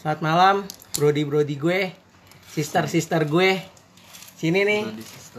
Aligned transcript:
Selamat 0.00 0.20
malam, 0.24 0.56
brody-brody 0.96 1.60
gue, 1.60 1.92
sister-sister 2.56 3.28
gue. 3.28 3.60
Sini 4.40 4.64
nih, 4.64 4.88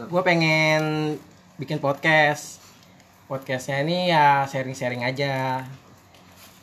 gue 0.06 0.22
pengen 0.22 1.14
bikin 1.58 1.82
podcast. 1.82 2.62
Podcastnya 3.26 3.82
ini 3.82 4.14
ya 4.14 4.46
sharing-sharing 4.46 5.02
aja. 5.02 5.66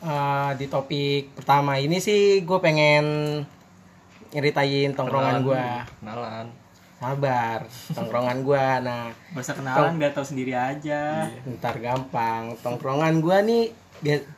Eh, 0.00 0.50
di 0.56 0.64
topik 0.72 1.36
pertama 1.36 1.76
ini 1.76 2.00
sih 2.00 2.40
gue 2.40 2.56
pengen 2.56 3.04
nyeritain 4.32 4.96
tongkrongan 4.96 5.44
gue. 5.44 5.64
kenalan 6.00 6.48
Sabar, 6.96 7.68
tongkrongan 7.92 8.38
gue. 8.48 8.66
Nah, 8.80 9.12
usah 9.36 9.60
kenalan, 9.60 10.00
gak 10.00 10.16
tau 10.16 10.24
sendiri 10.24 10.56
aja. 10.56 11.28
ntar 11.44 11.76
gampang. 11.84 12.56
Tongkrongan 12.64 13.20
gue 13.20 13.38
nih 13.44 13.64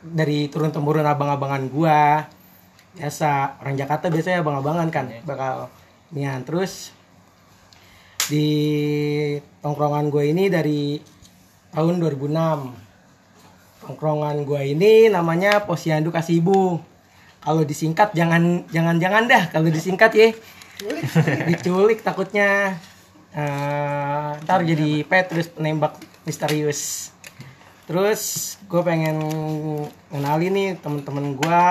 dari 0.01 0.47
turun 0.53 0.69
temurun 0.69 1.05
abang-abangan 1.05 1.63
gua. 1.67 2.29
Biasa 2.95 3.59
orang 3.59 3.75
Jakarta 3.75 4.07
biasanya 4.07 4.39
abang-abangan 4.45 4.87
kan 4.93 5.05
bakal 5.27 5.67
nian. 6.15 6.45
Terus 6.47 6.95
di 8.25 8.47
tongkrongan 9.61 10.09
gue 10.09 10.33
ini 10.33 10.49
dari 10.49 10.97
tahun 11.69 12.01
2006 12.01 13.85
tongkrongan 13.85 14.47
gue 14.47 14.61
ini 14.73 15.11
namanya 15.11 15.65
Posyandu 15.67 16.09
Kasibu. 16.09 16.79
Kalau 17.45 17.61
disingkat 17.61 18.17
jangan 18.17 18.65
jangan 18.73 18.97
jangan 18.97 19.29
dah. 19.29 19.53
Kalau 19.53 19.69
disingkat 19.69 20.11
ya 20.17 20.29
diculik 21.49 22.01
takutnya. 22.01 22.79
Eh, 23.35 24.29
ntar 24.47 24.63
jadi 24.63 25.03
Petrus 25.03 25.51
penembak 25.51 25.99
misterius 26.23 27.11
terus 27.85 28.21
gue 28.65 28.81
pengen 28.81 29.17
kenalin 30.09 30.51
nih 30.51 30.69
temen-temen 30.77 31.35
gue 31.35 31.63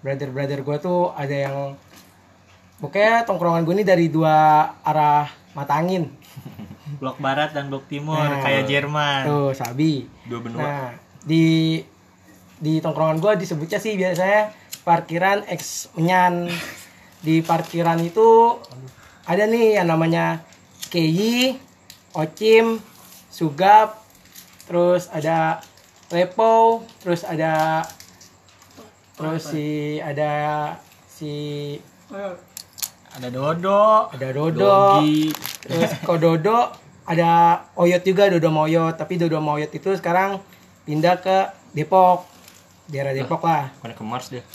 brother 0.00 0.28
brother 0.28 0.60
gue 0.60 0.76
tuh 0.78 1.12
ada 1.12 1.36
yang 1.36 1.56
pokoknya 2.78 3.24
tongkrongan 3.24 3.62
gue 3.62 3.74
ini 3.76 3.84
dari 3.84 4.08
dua 4.08 4.36
arah 4.80 5.28
mata 5.52 5.76
angin 5.76 6.08
Blok 6.90 7.16
barat 7.16 7.54
dan 7.54 7.70
blok 7.70 7.86
timur, 7.86 8.18
Nah. 8.18 8.42
kayak 8.42 8.66
Jerman. 8.66 9.22
tuh 9.24 9.50
sabi 9.52 10.04
dua 10.26 10.40
benua 10.40 10.60
nah 10.60 10.90
di 11.20 11.80
di 12.56 12.80
tongkrongan 12.80 13.20
gue 13.20 13.32
disebutnya 13.38 13.76
sih 13.76 13.92
biasanya 13.94 14.52
parkiran 14.80 15.44
X 15.46 15.92
menyan 15.94 16.48
di 17.20 17.40
parkiran 17.40 18.00
itu 18.00 18.56
ada 19.22 19.44
nih 19.44 19.76
yang 19.76 19.86
namanya 19.86 20.40
Keyi, 20.88 21.60
Ocim, 22.10 22.80
Sugap, 23.28 23.99
terus 24.70 25.10
ada 25.10 25.58
Lepo, 26.08 26.78
terus 26.98 27.22
ada 27.22 27.82
terus 29.12 29.42
si 29.44 29.66
ada 30.00 30.74
si 31.04 31.34
Ada 33.10 33.28
Dodo. 33.28 34.06
ada 34.08 34.28
Dodo, 34.30 34.54
Dogi 34.96 35.34
terus 35.60 35.90
Kododo 36.00 36.70
ada 37.04 37.30
Oyot 37.74 38.00
juga 38.00 38.26
Dodo 38.26 38.48
Moyot 38.48 38.94
tapi 38.94 39.18
Dodo 39.18 39.38
Moyot 39.38 39.68
itu 39.68 39.90
sekarang 39.92 40.38
pindah 40.80 41.18
ke 41.18 41.36
Depok 41.70 42.26
daerah 42.86 43.10
Depok 43.10 43.42
lah 43.42 43.74
mana 43.76 43.92
ke 43.92 44.02
Mars 44.02 44.30
dia 44.30 44.46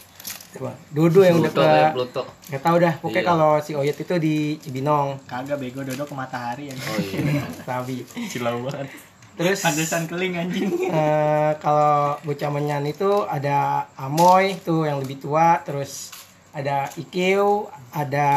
Coba. 0.51 0.71
Dodo 0.89 1.19
yang 1.19 1.35
udah 1.37 1.51
Pluto 1.51 1.61
ke 1.61 1.91
Pluto. 1.91 2.21
nggak 2.47 2.61
tahu 2.61 2.75
dah 2.79 2.93
pokoknya 2.97 3.21
Iya. 3.21 3.29
kalau 3.29 3.51
si 3.59 3.71
Oyot 3.71 3.97
itu 3.97 4.15
di 4.17 4.35
Cibinong 4.57 5.19
Kagak 5.23 5.59
bego 5.59 5.83
Dodo 5.83 6.03
ke 6.03 6.15
matahari 6.15 6.71
ya. 6.71 6.75
Oh 6.75 6.95
iya. 6.97 7.43
Sabi 7.67 8.07
silau 8.25 8.63
banget 8.63 8.87
terus 9.35 9.59
Pantesan 9.61 10.07
keling 10.07 10.33
anjing. 10.35 10.69
eh, 10.87 11.51
kalau 11.59 12.15
bocah 12.21 12.49
menyan 12.49 12.83
itu 12.83 13.23
ada 13.23 13.85
Amoy 13.95 14.55
tuh 14.59 14.83
yang 14.83 14.99
lebih 14.99 15.19
tua 15.19 15.59
terus 15.61 16.15
ada 16.51 16.87
Ikiu 16.95 17.67
ada 17.91 18.29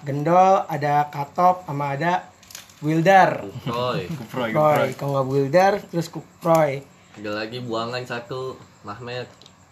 Gendol 0.00 0.62
ada 0.64 1.10
Katop 1.10 1.66
sama 1.66 1.92
ada 1.92 2.30
Wilder 2.80 3.42
Roy. 3.64 4.06
kuproy 4.08 4.50
Kuproy 4.50 4.88
kalau 4.94 5.10
nggak 5.12 5.28
Wilder 5.28 5.72
terus 5.84 6.06
Kuproy 6.06 6.86
Ada 7.14 7.46
lagi 7.46 7.58
buangan 7.58 8.02
satu. 8.02 8.58
Mahmed. 8.82 9.24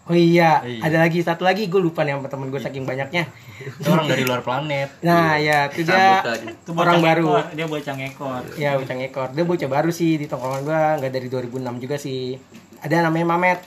Oh 0.02 0.12
iya, 0.12 0.58
Iya. 0.60 0.82
ada 0.82 0.98
lagi 1.00 1.22
satu 1.22 1.42
lagi 1.42 1.66
gue 1.66 1.78
lupa 1.78 2.02
nih 2.02 2.14
sama 2.14 2.26
temen 2.26 2.50
gue 2.50 2.58
saking 2.58 2.82
banyaknya. 2.82 3.30
Itu 3.78 3.86
orang 3.88 4.06
dari 4.06 4.22
luar 4.22 4.40
planet. 4.40 4.88
Nah 5.00 5.38
ya 5.38 5.70
itu 5.70 5.86
dia. 5.86 6.18
Itu 6.42 6.70
orang 6.72 6.98
baru. 6.98 7.38
Dia 7.52 7.66
bocah 7.66 7.94
ngekor. 7.94 8.42
ya 8.56 8.74
bocah 8.74 8.96
ngekor. 8.96 9.28
Dia 9.30 9.44
bocah 9.44 9.68
baru 9.68 9.90
sih 9.90 10.16
di 10.16 10.26
tongkrongan 10.26 10.62
gua 10.62 10.80
nggak 10.98 11.12
dari 11.12 11.28
2006 11.28 11.54
juga 11.78 11.96
sih. 11.96 12.34
Ada 12.78 13.06
namanya 13.06 13.26
Mamet. 13.30 13.60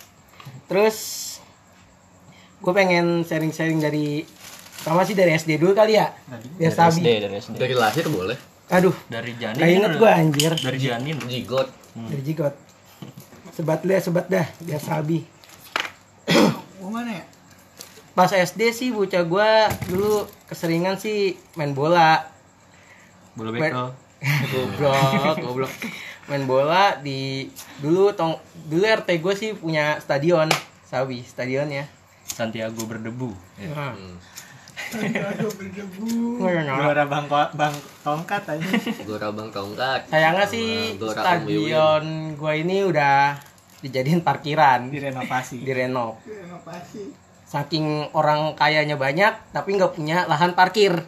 Terus 0.66 0.97
gue 2.57 2.74
pengen 2.74 3.22
sharing-sharing 3.22 3.78
dari 3.78 4.25
sama 4.75 5.01
sih 5.01 5.13
dari 5.13 5.34
SD 5.34 5.56
dulu 5.56 5.72
kali 5.72 5.95
ya? 5.95 6.12
Biar 6.57 6.68
dari 6.68 6.68
SD 6.68 6.75
sabi. 6.75 7.00
Dari 7.01 7.35
SD 7.38 7.56
Dari 7.56 7.74
lahir 7.74 8.06
boleh. 8.07 8.38
aduh 8.66 8.97
dari 9.06 9.38
janin 9.38 9.62
gak 9.62 9.69
inget 9.72 9.91
gue 9.95 10.09
anjir. 10.09 10.51
Dari 10.57 10.79
janin 10.79 11.18
Jigot. 11.22 11.69
dari 11.95 12.22
jigot. 12.22 12.53
Sebat 13.53 13.85
lu 13.85 13.94
ya 13.94 14.01
sebat 14.01 14.25
dah 14.25 14.44
biar 14.59 14.81
sabi 14.81 15.22
Mana 16.96 17.22
ya? 17.22 17.25
pas 18.16 18.31
SD 18.31 18.72
sih 18.72 18.90
bocah 18.96 19.28
gua 19.28 19.68
dulu 19.91 20.24
keseringan 20.47 20.96
sih 20.96 21.36
main 21.59 21.75
bola 21.75 22.24
bola 23.36 23.52
bekel 23.52 23.91
goblok 24.56 25.36
goblok 25.44 25.74
main 26.31 26.47
bola 26.47 26.96
di 27.03 27.52
dulu 27.84 28.16
tong 28.16 28.40
dulu 28.72 28.88
RT 28.88 29.19
gue 29.19 29.34
sih 29.36 29.52
punya 29.52 30.00
stadion 30.00 30.47
sawi 30.88 31.28
stadionnya 31.28 31.91
Santiago 32.24 32.88
berdebu 32.88 33.36
ya. 33.59 33.75
nah, 33.75 33.92
Hmm. 34.96 34.96
Gelora 34.96 37.03
bang, 37.09 37.25
bang 37.57 37.75
tongkat 38.06 38.44
aja. 38.47 38.69
Gora 39.03 39.34
Bang 39.34 39.50
Tongkat. 39.50 40.07
sayangnya 40.07 40.46
sih 40.46 40.94
Gora 40.96 41.19
stadion 41.19 42.38
gue 42.38 42.53
ini 42.62 42.86
udah 42.86 43.34
dijadiin 43.84 44.22
parkiran. 44.24 44.88
Direnovasi. 44.88 45.63
direnov. 45.63 46.22
Saking 47.46 48.09
orang 48.18 48.58
kayanya 48.58 48.97
banyak 48.97 49.34
tapi 49.53 49.78
nggak 49.78 49.94
punya 49.94 50.25
lahan 50.25 50.58
parkir. 50.58 51.06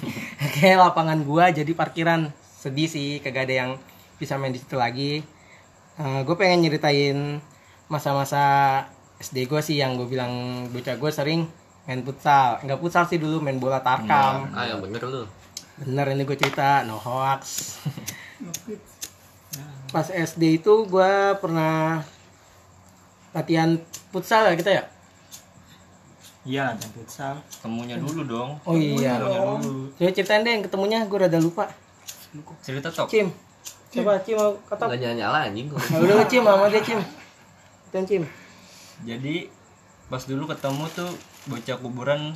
Kayak 0.60 0.90
lapangan 0.90 1.20
gua 1.24 1.50
jadi 1.50 1.72
parkiran. 1.72 2.30
Sedih 2.60 2.88
sih 2.88 3.18
kagak 3.24 3.48
ada 3.48 3.54
yang 3.66 3.70
bisa 4.20 4.36
main 4.36 4.52
di 4.52 4.60
situ 4.60 4.76
lagi. 4.76 5.24
Gue 6.00 6.36
pengen 6.36 6.64
nyeritain 6.64 7.40
masa-masa 7.92 8.40
SD 9.20 9.44
gue 9.50 9.60
sih 9.60 9.76
yang 9.76 10.00
gue 10.00 10.08
bilang 10.08 10.64
bocah 10.72 10.96
gue 10.96 11.10
sering 11.12 11.44
main 11.84 12.00
futsal. 12.04 12.60
Nggak 12.64 12.78
futsal 12.80 13.04
sih 13.08 13.20
dulu 13.20 13.40
main 13.40 13.60
bola 13.60 13.84
tarkam. 13.84 14.48
Ah 14.56 14.64
yang 14.68 14.80
bener 14.80 15.02
lu. 15.04 15.24
bener 15.80 16.12
ini 16.12 16.28
gue 16.28 16.36
cerita 16.36 16.84
no 16.84 17.00
hoax 17.00 17.80
pas 19.90 20.06
SD 20.06 20.62
itu 20.62 20.74
gue 20.86 21.12
pernah 21.42 22.06
latihan 23.34 23.78
futsal 24.14 24.50
ya 24.50 24.54
kita 24.54 24.70
ya? 24.70 24.84
Iya, 26.40 26.64
dan 26.72 26.90
futsal. 26.96 27.34
temunya 27.60 28.00
dulu 28.00 28.24
dong. 28.24 28.50
Oh 28.64 28.74
iya. 28.78 29.20
Dulu. 29.20 29.92
coba 29.92 30.10
ceritain 30.14 30.40
deh 30.40 30.56
yang 30.56 30.64
ketemunya 30.64 31.04
gue 31.04 31.18
rada 31.20 31.36
lupa. 31.36 31.68
Cerita 32.64 32.88
tok. 32.88 33.10
Cim. 33.12 33.28
Coba 33.92 34.16
Cim 34.24 34.38
mau 34.40 34.56
kata. 34.64 34.88
Enggak 34.88 35.00
nyala-nyala 35.04 35.38
anjing. 35.50 35.68
nah, 35.68 35.98
udah 36.00 36.26
Cim 36.30 36.42
sama 36.46 36.66
dia 36.72 36.80
Cim. 36.80 37.00
Dan 37.92 38.02
Cim. 38.08 38.22
Jadi 39.04 39.52
pas 40.08 40.22
dulu 40.24 40.48
ketemu 40.48 40.84
tuh 40.90 41.10
bocah 41.46 41.76
kuburan 41.78 42.34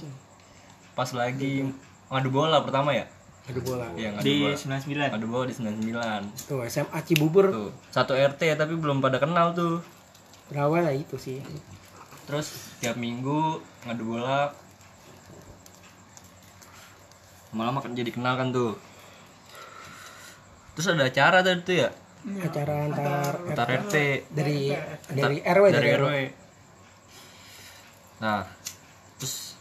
pas 0.95 1.11
lagi 1.11 1.67
ngadu 2.07 2.31
bola 2.31 2.63
pertama 2.63 2.95
ya 2.95 3.11
aduh 3.45 3.61
bola. 3.61 3.87
Iya 3.93 4.17
ngadu 4.17 4.25
Di 4.25 4.35
bola. 4.41 4.57
99. 4.57 5.13
ngadu 5.13 5.27
bola 5.29 5.45
di 5.45 5.55
99 5.55 6.49
tuh 6.49 6.61
SMA 6.65 6.99
Cibubur. 7.05 7.47
Tuh 7.53 7.71
satu 7.93 8.17
RT 8.17 8.41
tapi 8.57 8.75
belum 8.77 9.05
pada 9.05 9.21
kenal 9.21 9.53
tuh. 9.53 9.85
Berawal 10.49 10.89
lah 10.89 10.95
itu 10.97 11.17
sih. 11.21 11.45
Terus 12.25 12.77
tiap 12.81 12.97
minggu 12.97 13.61
ngadu 13.85 14.03
bola. 14.05 14.49
Lama-lama 17.53 17.85
kan 17.85 17.93
jadi 17.93 18.09
kenal 18.09 18.35
kan 18.41 18.49
tuh. 18.51 18.75
Terus 20.75 20.91
ada 20.91 21.07
acara 21.07 21.39
tadi 21.45 21.61
tuh 21.63 21.77
ya? 21.85 21.91
Acara 22.25 22.89
antar 22.89 23.37
antar 23.45 23.69
RT 23.85 23.95
dari 24.33 24.73
dari 25.13 25.37
RW 25.45 25.65
dari 25.69 25.89
RW 25.93 26.11
nah 28.25 28.47
terus 29.21 29.54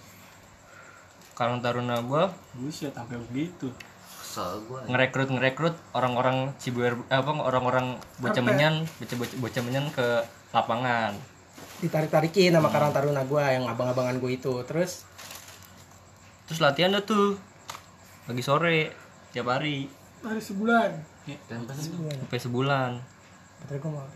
Karang 1.34 1.60
Taruna 1.60 2.02
gua 2.06 2.30
Buset, 2.54 2.94
sampai 2.94 3.18
begitu. 3.30 3.70
Kesel 4.22 4.64
gua. 4.70 4.86
ngerekrut 4.90 5.30
ngerekrut 5.30 5.76
orang-orang 5.94 6.54
Cibuer 6.58 6.98
apa 7.10 7.32
orang-orang 7.38 7.98
bocah 8.22 8.44
menyan 8.46 8.86
bocah 9.02 9.18
bocah, 9.18 9.38
bocah 9.42 9.62
menyan 9.66 9.86
ke 9.94 10.08
lapangan. 10.54 11.14
Ditarik 11.82 12.10
tarikin 12.10 12.54
sama 12.56 12.70
Karang 12.72 12.96
Taruna 12.96 13.28
gue 13.28 13.44
yang 13.44 13.68
abang-abangan 13.68 14.16
gue 14.22 14.32
itu. 14.40 14.54
Terus? 14.64 15.04
Terus 16.48 16.60
latihan 16.64 16.96
dah 16.96 17.04
tuh. 17.04 17.36
Pagi 18.24 18.40
sore 18.40 18.96
tiap 19.36 19.52
hari. 19.52 19.92
Hari 20.24 20.40
sebulan. 20.40 20.90
Dan 21.52 21.68
pas 21.68 21.76
sampai 21.76 22.40
sebulan. 22.40 22.92
Bentar 23.60 23.76
gue 23.80 23.92
mau 23.92 24.08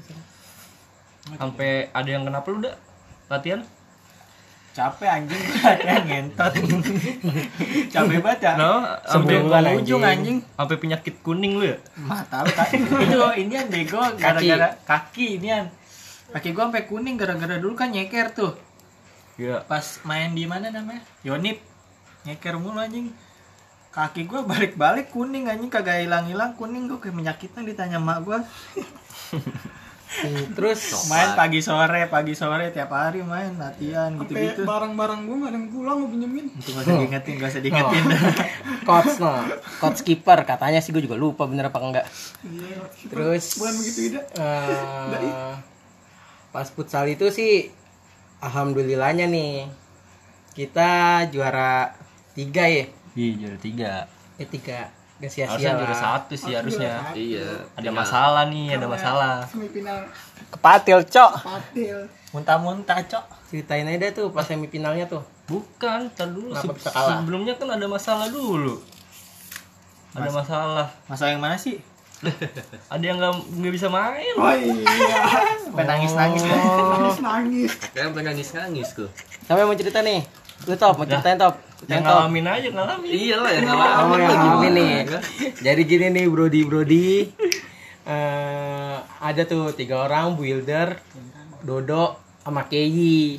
sampai 1.35 1.91
ada 1.91 2.07
yang 2.07 2.23
kenapa 2.23 2.47
lu 2.47 2.63
dah 2.63 2.75
latihan 3.27 3.59
capek 4.77 5.09
anjing. 5.09 5.41
Latihan 5.65 6.03
ngentot. 6.05 6.53
Capek 7.93 8.17
banget 8.21 8.39
ya. 8.45 8.53
No, 8.61 8.85
sampai 9.09 9.41
ujung 9.81 10.05
anjing. 10.05 10.37
sampai 10.53 10.77
penyakit 10.77 11.15
kuning 11.25 11.57
lu 11.57 11.65
ya? 11.73 11.77
mah 11.97 12.21
tahu 12.29 12.45
kan 12.53 12.69
itu 12.69 12.93
ini 13.41 13.53
yang 13.57 13.69
bego 13.73 13.97
gara-gara 14.21 14.77
kaki 14.85 15.41
ini 15.41 15.65
kaki 16.29 16.53
gua 16.53 16.69
sampai 16.69 16.85
kuning 16.85 17.17
gara-gara 17.17 17.57
dulu 17.57 17.73
kan 17.73 17.89
nyeker 17.89 18.29
tuh. 18.37 18.53
Iya. 19.37 19.65
pas 19.69 20.01
main 20.05 20.33
di 20.33 20.45
mana 20.45 20.69
namanya? 20.69 21.01
Yonip. 21.25 21.57
Nyeker 22.25 22.57
mulu 22.61 22.77
anjing. 22.77 23.09
Kaki 23.89 24.29
gua 24.29 24.45
balik-balik 24.45 25.09
kuning 25.09 25.49
anjing. 25.49 25.73
Kagak 25.73 26.05
hilang-hilang 26.05 26.53
kuning. 26.53 26.85
Gua 26.85 27.01
kayak 27.01 27.17
menyakitnya 27.17 27.61
ditanya 27.65 27.97
mak 27.97 28.21
gua 28.25 28.41
Hmm, 30.07 30.55
terus 30.55 30.79
main 31.11 31.35
pagi 31.35 31.59
sore 31.59 32.07
pagi 32.07 32.31
sore 32.31 32.71
tiap 32.71 32.95
hari 32.95 33.19
main 33.21 33.59
latihan 33.59 34.15
gitu-gitu. 34.23 34.63
barang-barang 34.63 35.27
gue 35.27 35.35
gak 35.35 35.51
ada 35.51 35.57
yang 35.59 35.67
pulang 35.67 35.97
gue 35.99 36.09
pinjemin. 36.15 36.45
Itu 36.55 36.69
gak 36.71 36.83
usah 36.87 36.95
diingetin 36.95 37.33
gak 37.37 37.49
usah 37.51 37.61
diingetin. 37.61 38.03
Coach 38.87 39.13
no. 39.19 39.33
Coach 39.83 39.99
keeper 40.07 40.39
katanya 40.47 40.79
sih 40.79 40.95
gue 40.95 41.03
juga 41.03 41.19
lupa 41.19 41.43
bener 41.45 41.67
apa 41.67 41.77
enggak. 41.83 42.05
Iya 42.41 42.79
terus 43.11 43.59
bukan 43.59 43.73
begitu 43.83 43.99
ida. 44.15 44.21
eh, 44.39 45.53
pas 46.55 46.67
futsal 46.71 47.05
itu 47.11 47.27
sih 47.27 47.69
alhamdulillahnya 48.39 49.27
nih 49.27 49.67
kita 50.55 51.27
juara 51.29 51.93
tiga 52.33 52.65
ya? 52.65 52.85
Iya, 53.13 53.31
juara 53.37 53.57
tiga. 53.59 53.91
eh 54.37 54.45
tiga 54.47 54.93
gak 55.17 55.27
sia-sia 55.27 55.49
Harusnya 55.49 55.73
juara 55.75 55.95
satu 55.95 56.33
sih 56.33 56.53
harusnya. 56.53 56.91
Iya. 57.11 57.65
Ada 57.73 57.89
masalah 57.91 58.43
nih, 58.45 58.77
ada 58.77 58.85
masalah. 58.85 59.41
semifinal 59.43 60.05
kepatil 60.47 60.99
cok 61.03 61.31
patil 61.39 61.97
muntah-muntah 62.29 63.01
cok 63.03 63.25
ceritain 63.47 63.83
aja 63.83 63.97
deh 63.99 64.11
tuh 64.13 64.27
pas 64.29 64.43
semifinalnya 64.43 65.05
tuh 65.05 65.19
Bukan, 65.45 66.11
tar 66.11 66.27
dulu. 66.27 66.51
Kenapa 66.51 66.67
Se- 66.67 66.75
bisa 66.77 66.89
kalah? 66.91 67.17
Sebelumnya 67.17 67.55
kan 67.55 67.71
ada 67.71 67.87
masalah 67.87 68.27
dulu. 68.27 68.83
Ada 70.11 70.27
masalah. 70.29 70.87
masalah 71.05 71.29
yang 71.31 71.39
mana 71.39 71.55
sih 71.55 71.79
Ada 72.89 73.03
yang 73.05 73.17
nggak 73.17 73.31
nggak 73.55 73.73
bisa 73.73 73.87
main. 73.87 74.33
oh 74.35 74.49
iya 74.51 75.21
sampai 75.61 75.85
nangis-nangis 75.85 76.41
kan 76.41 76.57
nangis 76.91 77.17
nangis 77.21 77.71
Kayak 77.87 78.05
sampai 78.09 78.23
nangis-nangis 78.23 78.87
tuh. 78.91 79.09
siapa 79.39 79.57
yang 79.57 79.69
mau 79.69 79.77
cerita 79.77 80.01
nih 80.01 80.25
lu 80.65 80.73
top 80.73 80.93
mau 80.95 81.05
ceritain 81.05 81.37
top 81.37 81.55
Yang 81.85 82.01
ngalamin 82.03 82.45
aja 82.47 82.67
ngalamin. 82.73 83.09
Iya 83.13 83.35
lah 83.37 83.51
yang 83.53 83.65
ngalamin. 83.69 84.01
Oh, 84.01 84.17
yang 84.17 84.29
ngalamin 84.33 84.71
nih. 84.73 84.93
Jadi 85.61 85.81
gini 85.85 86.05
nih 86.09 86.25
Brody 86.25 86.61
Brody. 86.65 87.07
eh 88.03 88.95
ada 88.97 89.41
tuh 89.43 89.69
tiga 89.71 90.01
orang 90.01 90.33
Wilder, 90.33 90.97
Dodo, 91.61 92.17
sama 92.41 92.65
Keyi. 92.65 93.37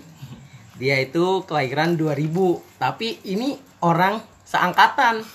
Dia 0.79 1.03
itu 1.03 1.43
kelahiran 1.43 1.99
2000, 1.99 2.31
tapi 2.79 3.19
ini 3.25 3.59
orang 3.81 4.23
seangkatan. 4.45 5.27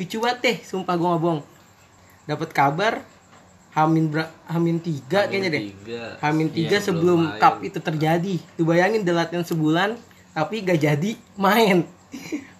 Lucu 0.00 0.16
banget 0.18 0.38
deh, 0.40 0.56
sumpah 0.64 0.96
gua 0.96 1.08
nggak 1.12 1.22
bohong. 1.22 1.40
Dapat 2.24 2.50
kabar 2.50 2.94
Hamin 3.76 4.08
bra- 4.08 4.32
Hamin 4.48 4.80
tiga 4.80 5.28
kayaknya 5.28 5.52
deh. 5.52 5.62
Hamin 6.18 6.48
tiga 6.48 6.80
Iya, 6.80 6.86
sebelum 6.88 7.36
cup 7.36 7.60
itu 7.60 7.76
terjadi. 7.76 8.40
Tuh 8.56 8.64
bayangin 8.64 9.04
udah 9.04 9.14
latihan 9.20 9.44
sebulan 9.44 10.00
tapi 10.38 10.62
gak 10.62 10.78
jadi 10.78 11.10
main. 11.34 11.82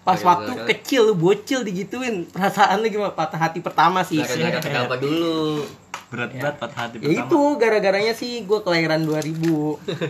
Pas 0.02 0.18
waktu 0.18 0.50
kecil 0.66 1.06
lu 1.06 1.14
bocil 1.14 1.62
digituin. 1.62 2.26
Perasaan 2.26 2.82
lu 2.82 2.90
gimana? 2.90 3.14
Patah 3.14 3.38
hati 3.38 3.62
pertama 3.62 4.02
sih. 4.02 4.18
Gara-gara 4.18 4.58
kenapa 4.58 4.98
dulu? 4.98 5.62
Berat-berat 6.08 6.56
patah 6.56 6.88
hati 6.88 6.96
Ya 6.98 7.22
itu 7.22 7.40
gara-garanya 7.54 8.16
sih 8.16 8.42
gue 8.42 8.58
kelahiran 8.64 9.04
2000. 9.04 9.28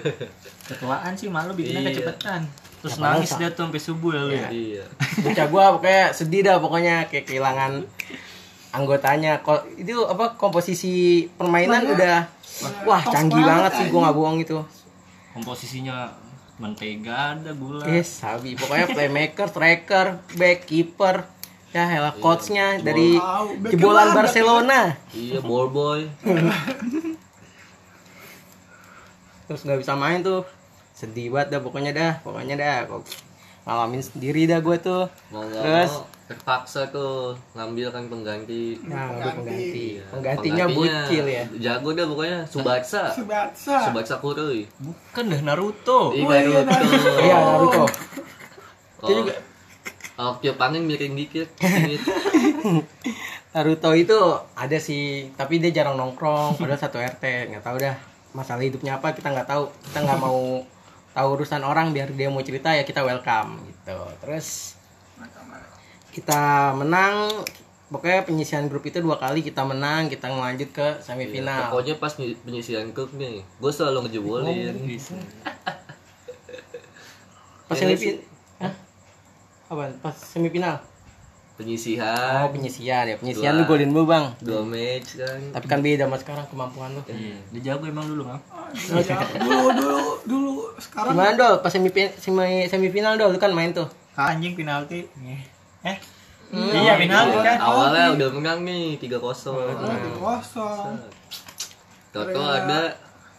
ketuaan 0.70 1.12
sih 1.12 1.28
malu 1.28 1.52
bikinnya 1.52 1.80
Iya. 1.82 1.90
kecepatan 1.92 2.40
Terus 2.78 2.94
Ya, 2.94 3.02
nangis 3.02 3.30
dia 3.34 3.48
tuh 3.50 3.66
sampai 3.66 3.80
subuh 3.82 4.10
ya 4.14 4.22
lu 4.22 4.30
ya. 4.30 4.48
Iya. 4.48 4.84
Bocah 5.18 5.46
gue 5.50 5.62
pokoknya 5.74 6.04
sedih 6.14 6.40
dah 6.46 6.56
pokoknya 6.62 6.94
kayak 7.10 7.24
kehilangan 7.26 7.72
anggotanya. 8.70 9.42
Kok 9.42 9.82
itu 9.82 9.98
apa 10.06 10.38
komposisi 10.38 11.26
permainan 11.34 11.84
udah 11.90 12.16
wah 12.86 13.02
canggih 13.02 13.42
banget 13.42 13.72
sih 13.76 13.86
gue 13.90 13.98
nggak 13.98 14.14
bohong 14.14 14.38
itu. 14.38 14.58
Komposisinya 15.34 16.06
mentega 16.58 17.38
ada 17.38 17.54
gula. 17.54 17.86
Eh 17.86 18.02
sabi 18.02 18.58
pokoknya 18.58 18.90
playmaker, 18.90 19.46
striker, 19.48 20.06
back, 20.34 20.66
keeper. 20.66 21.26
Ya 21.70 21.84
elah 21.84 22.16
coachnya 22.16 22.80
dari 22.80 23.20
Tahu, 23.20 23.62
back 23.62 23.70
jebolan 23.72 24.08
Barcelona. 24.16 24.96
Iya, 25.14 25.38
ball 25.44 25.68
boy. 25.70 26.10
Terus 29.48 29.60
nggak 29.64 29.80
bisa 29.80 29.94
main 29.94 30.20
tuh. 30.20 30.42
Sedih 30.92 31.30
banget 31.30 31.56
dah 31.56 31.60
pokoknya 31.62 31.92
dah, 31.94 32.12
pokoknya 32.26 32.58
dah. 32.58 32.88
Ngalamin 33.64 34.02
sendiri 34.02 34.48
dah 34.48 34.58
gue 34.58 34.76
tuh. 34.80 35.06
Mau 35.30 35.44
Terus 35.46 35.92
mau 35.92 36.17
terpaksa 36.28 36.84
tuh 36.92 37.32
ngambil 37.56 37.88
kan 37.88 38.04
pengganti. 38.12 38.76
nah 38.84 39.08
udah 39.16 39.32
pengganti. 39.32 39.96
Iya. 39.96 40.04
Penggantinya 40.12 40.64
bocil 40.68 41.24
ya. 41.24 41.44
Jago 41.56 41.88
dah 41.96 42.04
pokoknya 42.04 42.38
Subatsa. 42.44 43.08
Subatsa 43.08 43.88
Subatsa 43.88 44.20
Kuroy. 44.20 44.68
Bukan 44.76 45.24
dah 45.32 45.40
Naruto. 45.40 46.12
Iya, 46.12 46.28
Naruto. 46.68 47.12
Iya, 47.24 47.36
Naruto. 47.40 47.84
Oh, 49.00 49.08
juga. 49.08 49.34
Oh, 50.20 50.36
tiup 50.42 50.60
angin 50.60 50.84
miring 50.84 51.16
dikit. 51.16 51.48
dikit. 51.56 52.12
Naruto 53.56 53.90
itu 53.96 54.18
ada 54.52 54.76
sih, 54.76 55.32
tapi 55.32 55.64
dia 55.64 55.72
jarang 55.72 55.96
nongkrong. 55.96 56.60
Padahal 56.60 56.76
satu 56.76 57.00
RT, 57.00 57.56
nggak 57.56 57.64
tahu 57.64 57.80
dah 57.80 57.96
masalah 58.36 58.60
hidupnya 58.60 59.00
apa 59.00 59.16
kita 59.16 59.32
nggak 59.32 59.48
tahu. 59.48 59.72
Kita 59.88 60.04
nggak 60.04 60.20
mau 60.20 60.60
tahu 61.16 61.28
urusan 61.40 61.64
orang 61.64 61.96
biar 61.96 62.12
dia 62.12 62.28
mau 62.28 62.44
cerita 62.44 62.76
ya 62.76 62.84
kita 62.84 63.00
welcome 63.00 63.64
gitu. 63.64 63.96
Terus 64.20 64.77
kita 66.18 66.42
menang. 66.74 67.30
Pokoknya 67.88 68.20
penyisian 68.20 68.66
grup 68.66 68.84
itu 68.84 68.98
dua 68.98 69.16
kali 69.16 69.40
kita 69.40 69.62
menang, 69.62 70.06
kita 70.06 70.28
ngelanjut 70.28 70.70
ke 70.70 71.00
semifinal. 71.00 71.72
Pokoknya 71.72 71.96
pas 71.96 72.12
penyi- 72.12 72.36
penyisian 72.36 72.92
grup 72.92 73.14
nih, 73.14 73.40
gue 73.40 73.70
selalu 73.70 74.04
ngejebolin. 74.04 74.76
Pas 77.64 77.72
Ya, 77.74 77.80
semifinal. 77.82 78.20
Hah? 78.58 78.72
Apa? 79.68 79.82
Pas 80.00 80.16
semifinal. 80.16 80.76
Penyisihan, 81.54 82.44
Oh, 82.44 82.54
penyisian 82.54 83.02
ya. 83.04 83.16
Penyisian 83.16 83.50
Dua. 83.52 83.58
lu 83.58 83.64
golin 83.66 83.90
lu, 83.90 84.04
Bang. 84.04 84.30
dua 84.38 84.62
match 84.62 85.18
kan. 85.18 85.40
Tapi 85.50 85.66
kan 85.66 85.80
beda 85.80 86.04
sama 86.04 86.16
sekarang 86.16 86.46
kemampuan 86.46 86.92
lu. 86.92 87.02
Iya, 87.04 87.34
dia 87.50 87.60
jago 87.66 87.84
emang 87.84 88.06
dulu 88.06 88.24
kan. 88.24 88.38
dulu 89.42 89.68
dulu 89.74 89.98
dulu 90.22 90.52
sekarang 90.78 91.12
Gimana 91.12 91.32
dol? 91.34 91.54
Pas 91.58 91.68
semifinal, 91.68 92.14
semifinal 92.64 93.12
dol, 93.14 93.32
lu 93.32 93.38
kan 93.38 93.50
main 93.50 93.72
tuh. 93.72 93.88
anjing 94.14 94.54
penalti 94.54 95.06
eh 95.84 95.98
iya 96.54 96.96
penalti 96.96 97.38
kan 97.44 97.58
Awalnya 97.60 98.04
udah 98.16 98.28
menang 98.32 98.58
nih 98.64 98.96
3-0. 98.96 99.20
lagi 99.84 100.10
kosong 100.16 100.96
Toto 102.08 102.40
ada 102.40 102.96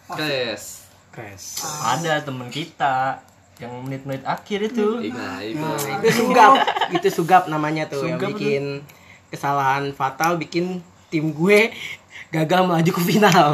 Crash. 0.09 0.89
Crash. 1.13 1.61
Ada 1.85 2.25
temen 2.25 2.49
kita 2.49 3.21
yang 3.61 3.85
menit-menit 3.85 4.23
akhir 4.25 4.71
itu. 4.73 5.11
Nah, 5.13 5.37
itu. 5.43 5.61
Itu 6.01 6.09
sugap, 6.25 6.51
itu 6.89 7.07
sugap 7.11 7.43
namanya 7.45 7.85
tuh 7.85 8.07
yang 8.07 8.17
bikin 8.17 8.81
kesalahan 9.29 9.93
fatal 9.93 10.41
bikin 10.41 10.81
tim 11.13 11.29
gue 11.29 11.69
gagal 12.33 12.61
melaju 12.65 12.89
ke 12.89 13.01
final. 13.05 13.53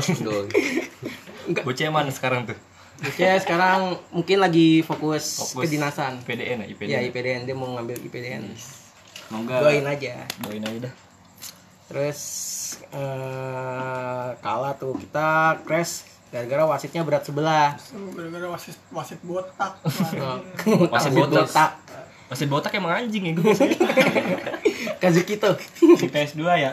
Bocah 1.65 1.91
mana 1.91 2.11
sekarang 2.13 2.47
tuh? 2.47 2.57
Oke, 2.97 3.27
sekarang 3.37 3.99
mungkin 4.09 4.39
lagi 4.39 4.79
fokus, 4.79 5.51
Fokus. 5.51 5.67
kedinasan. 5.67 6.23
PDN 6.23 6.63
ya, 6.63 6.67
IPDN. 6.69 6.89
Ya 6.89 6.99
IPDN 7.03 7.41
dia 7.43 7.53
mau 7.53 7.67
ngambil 7.69 7.99
IPDN. 8.01 8.55
Semoga 8.55 9.59
Doain 9.59 9.83
aja. 9.83 10.23
doain 10.39 10.61
aja 10.61 10.79
dah. 10.85 10.93
Terus 11.85 12.19
eh 12.89 14.29
kalah 14.37 14.73
tuh 14.73 14.95
kita 14.95 15.27
crash 15.61 16.01
gara-gara 16.27 16.63
wasitnya 16.65 17.01
berat 17.01 17.23
sebelah. 17.23 17.75
gara-gara 18.11 18.47
wasit 18.49 18.79
wasit 18.89 19.19
botak 19.21 19.75
Wasit 20.93 21.11
botak. 21.11 21.71
Wasit 22.25 22.47
botak 22.47 22.71
emang 22.73 22.95
anjing 22.95 23.23
ya 23.23 23.33
gue. 23.33 23.53
Kazuki 25.01 25.35
tuh. 25.35 25.55
di 25.95 26.07
PS2 26.07 26.41
ya 26.55 26.71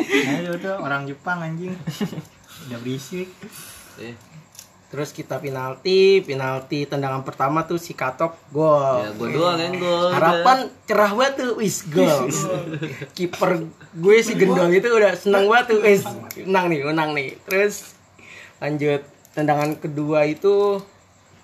nah 0.00 0.32
itu 0.34 0.56
tuh 0.58 0.76
orang 0.76 1.04
Jepang 1.04 1.38
anjing 1.40 1.76
udah 2.66 2.78
berisik 2.80 3.28
Eh, 3.96 4.16
Terus 4.90 5.14
kita 5.14 5.38
penalti, 5.38 6.18
penalti 6.26 6.82
tendangan 6.82 7.22
pertama 7.22 7.62
tuh 7.62 7.78
si 7.78 7.94
Katok 7.94 8.34
gol. 8.50 9.06
ya 9.06 9.10
gue 9.14 9.28
doang 9.30 9.54
kan 9.54 9.72
gol. 9.78 10.10
Harapan 10.10 10.58
cerah 10.90 11.14
banget 11.14 11.34
tuh, 11.38 11.50
wis 11.62 11.86
gol. 11.86 12.26
Kiper 13.14 13.70
gue 13.94 14.16
si 14.18 14.34
Gendol 14.34 14.74
itu 14.74 14.90
udah 14.90 15.14
seneng 15.14 15.46
banget 15.46 15.66
tuh, 15.70 15.78
wis 15.86 16.02
menang 16.42 16.66
nih, 16.74 16.78
menang 16.82 17.10
nih. 17.14 17.38
Terus 17.46 17.94
lanjut 18.58 19.06
tendangan 19.30 19.78
kedua 19.78 20.26
itu 20.26 20.82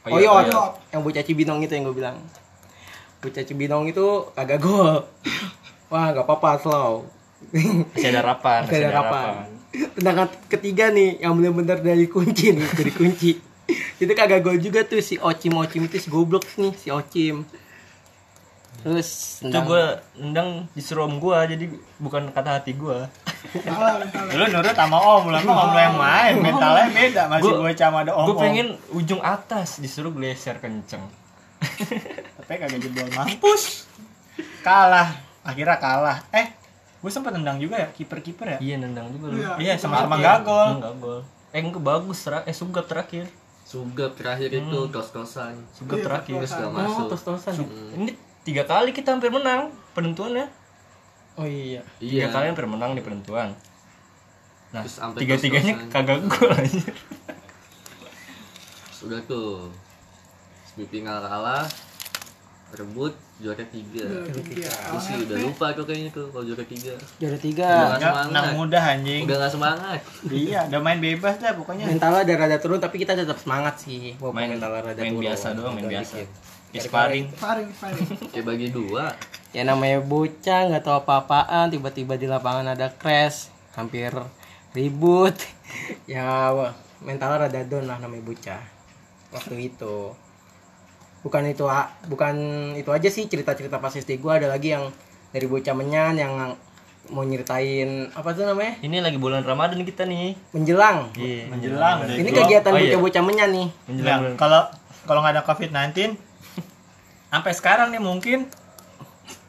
Oyot, 0.07 0.47
yang 0.95 1.03
bocah 1.03 1.23
Cibinong 1.23 1.63
itu 1.63 1.73
yang 1.75 1.87
gue 1.87 1.97
bilang. 1.99 2.19
Bocah 3.23 3.43
Cibinong 3.43 3.91
itu 3.91 4.27
kagak 4.35 4.63
gol. 4.63 5.07
Wah, 5.91 6.11
gak 6.11 6.27
apa-apa, 6.27 6.63
slow. 6.63 7.07
Masih 7.95 8.11
ada 8.11 8.23
harapan, 8.23 8.67
Masih 8.67 8.87
ada 8.87 8.91
harapan. 8.91 9.56
Tendangan 9.93 10.29
ketiga 10.47 10.89
nih 10.89 11.21
yang 11.21 11.35
benar-benar 11.35 11.79
dari 11.79 12.07
kunci 12.07 12.53
nih, 12.53 12.69
dari 12.79 12.91
kunci. 12.91 13.31
itu 13.97 14.13
kagak 14.13 14.41
gol 14.41 14.57
juga 14.57 14.83
tuh 14.83 15.01
si 15.01 15.19
Ocim 15.19 15.51
Ocim 15.55 15.85
itu 15.85 15.99
si 15.99 16.07
goblok 16.07 16.47
nih 16.55 16.71
si 16.73 16.87
Ocim 16.87 17.43
terus 18.79 19.09
itu 19.37 19.51
nendang- 19.51 19.67
gue 19.67 19.85
nendang 20.15 20.49
disuruh 20.71 21.03
om 21.05 21.17
gue 21.17 21.35
jadi 21.49 21.65
bukan 21.97 22.31
kata 22.31 22.61
hati 22.61 22.73
gue. 22.73 22.99
Lu 24.31 24.45
nurut 24.47 24.71
sama 24.71 24.95
om, 24.95 25.27
lu 25.27 25.35
emang 25.35 25.59
om 25.59 25.71
lu 25.73 25.81
yang 25.81 25.97
main, 25.97 26.35
mentalnya 26.37 26.87
beda, 26.89 27.23
masih 27.27 27.43
Gua- 27.49 27.61
bocah 27.65 27.75
sama 27.81 27.99
ada 28.01 28.13
om. 28.15 28.27
gue 28.27 28.37
pengen 28.39 28.69
ujung 28.93 29.19
atas 29.19 29.79
disuruh 29.79 30.13
geser 30.13 30.57
kenceng 30.57 31.03
tapi 32.39 32.53
kagak 32.55 32.79
jebol 32.79 33.09
mampus. 33.11 33.91
Kalah, 34.61 35.09
akhirnya 35.41 35.77
kalah. 35.77 36.19
Eh, 36.31 36.47
gue 36.97 37.11
sempet 37.11 37.31
nendang 37.31 37.57
juga 37.57 37.77
ya, 37.77 37.89
kiper-kiper 37.91 38.47
ya? 38.49 38.59
iya 38.59 38.77
nendang 38.77 39.09
juga 39.09 39.27
lu 39.29 39.37
Iya. 39.37 39.53
Iya, 39.59 39.75
sama-sama 39.77 40.17
gagol. 40.17 40.69
enggak 40.77 40.95
gol 40.97 41.21
eh 41.49 41.61
enggak 41.61 41.81
bagus 41.81 42.19
terak 42.21 42.45
eh 42.45 42.53
sugap 42.53 42.85
terakhir 42.85 43.27
Sugap 43.63 44.15
terakhir 44.15 44.47
itu 44.49 44.79
kos-kosan. 44.89 45.59
sugap 45.71 45.97
Iya, 45.97 46.05
terakhir 46.05 46.35
kos-kosan. 46.39 46.63
Gak 46.63 46.71
oh 46.71 46.87
masuk. 46.87 47.07
tos-tosan 47.11 47.55
ini 47.95 48.13
tiga 48.43 48.63
kali 48.63 48.91
kita 48.91 49.11
hampir 49.11 49.29
menang 49.29 49.69
penentuannya 49.91 50.47
oh 51.35 51.45
iya 51.45 51.83
tiga 51.99 52.15
Iya. 52.23 52.27
kali 52.31 52.45
hampir 52.47 52.65
menang 52.65 52.93
di 52.93 53.01
penentuan 53.01 53.51
nah 54.69 54.83
Terus 54.83 54.97
sampai 54.97 55.19
tiga 55.21 55.35
tiganya 55.37 55.75
kagak 55.89 56.23
gol 56.27 56.51
aja 56.51 56.91
Sudah 58.89 59.21
tuh. 59.23 59.69
Semifinal 60.67 61.21
kalah. 61.21 61.69
Rebut 62.73 63.13
juara 63.37 63.61
tiga. 63.67 64.01
Iya. 64.49 64.73
Gue 64.89 64.97
sih 64.99 65.15
udah 65.23 65.37
lupa 65.39 65.67
tuh 65.71 65.85
kayaknya 65.85 66.09
tuh 66.09 66.25
kalau 66.29 66.41
juara 66.43 66.65
tiga. 66.65 66.95
juara 67.21 67.33
Udah 67.33 67.41
tiga 67.41 67.69
gak 67.69 67.85
Enggak, 67.93 68.13
semangat. 68.17 68.33
nang 68.33 68.49
mudah 68.55 68.83
anjing. 68.87 69.23
Udah 69.25 69.37
gak 69.39 69.53
semangat. 69.53 70.01
Iya, 70.47 70.61
udah 70.67 70.81
main 70.81 70.99
bebas 70.99 71.35
dah 71.37 71.53
pokoknya. 71.53 71.85
mentalnya 71.87 72.21
ada 72.23 72.35
rada 72.39 72.57
turun 72.57 72.79
tapi 72.79 72.97
kita 72.97 73.13
tetap 73.13 73.37
semangat 73.37 73.77
sih 73.79 74.17
walaupun 74.17 74.35
main 74.35 74.49
mentalnya 74.51 74.81
rada 74.83 74.99
main 74.99 75.13
turun. 75.13 75.25
biasa 75.25 75.47
doang 75.53 75.73
main 75.73 75.87
biasa 75.87 76.15
ya 76.67 76.81
sparring 76.83 77.27
Paring, 77.35 77.69
paring. 77.75 78.09
Kayak 78.33 78.45
bagi 78.47 78.69
dua. 78.69 79.05
ya 79.51 79.63
namanya 79.63 80.01
bocah 80.01 80.61
nggak 80.67 80.83
tahu 80.83 80.97
apa-apaan 80.99 81.71
tiba-tiba 81.71 82.15
di 82.15 82.27
lapangan 82.27 82.67
ada 82.69 82.89
crash 82.91 83.49
hampir 83.73 84.13
ribut 84.73 85.33
ya 86.11 86.51
wah, 86.51 86.73
mentalnya 87.01 87.47
rada 87.47 87.61
down 87.65 87.85
lah 87.85 87.97
namanya 87.97 88.25
bocah 88.25 88.61
waktu 89.31 89.71
itu 89.71 90.13
bukan 91.27 91.43
itu 91.51 91.67
ah, 91.67 91.91
bukan 92.07 92.35
itu 92.79 92.87
aja 92.89 93.11
sih 93.11 93.27
cerita-cerita 93.27 93.83
pas 93.83 93.91
SD 93.91 94.23
gue 94.23 94.31
ada 94.31 94.47
lagi 94.47 94.71
yang 94.71 94.95
dari 95.35 95.43
bocah 95.45 95.75
menyan 95.75 96.15
yang 96.15 96.55
mau 97.07 97.23
nyeritain 97.23 98.11
apa 98.15 98.31
tuh 98.31 98.47
namanya? 98.47 98.79
Ini 98.79 98.99
lagi 98.99 99.19
bulan 99.19 99.43
ramadan 99.43 99.83
kita 99.83 100.07
nih. 100.07 100.39
Menjelang. 100.51 101.11
Iya 101.15 101.51
Menjelang. 101.51 101.97
udah 102.03 102.15
ini 102.15 102.31
kegiatan 102.31 102.71
Oh, 102.71 102.79
iya. 102.79 102.95
bocah-bocah 102.95 103.23
menyan 103.23 103.51
nih. 103.51 103.69
Menjelang 103.87 104.07
Ya, 104.07 104.23
bulan 104.23 104.35
kalau 104.39 104.63
kalau 105.07 105.19
nggak 105.23 105.35
ada 105.35 105.43
COVID-19 105.43 106.15
sampai 107.35 107.53
sekarang 107.55 107.91
nih 107.91 108.03
mungkin 108.03 108.47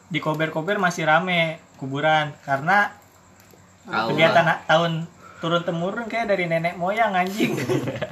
di 0.09 0.17
kober-kober 0.17 0.77
masih 0.77 1.05
rame 1.05 1.61
kuburan. 1.77 2.33
Karena 2.41 2.89
Kau 3.85 4.11
kegiatan 4.11 4.45
tahun 4.65 5.05
turun 5.37 5.61
temurun 5.61 6.05
kayak 6.05 6.33
dari 6.33 6.45
nenek 6.45 6.73
moyang 6.73 7.13
anjing. 7.13 7.53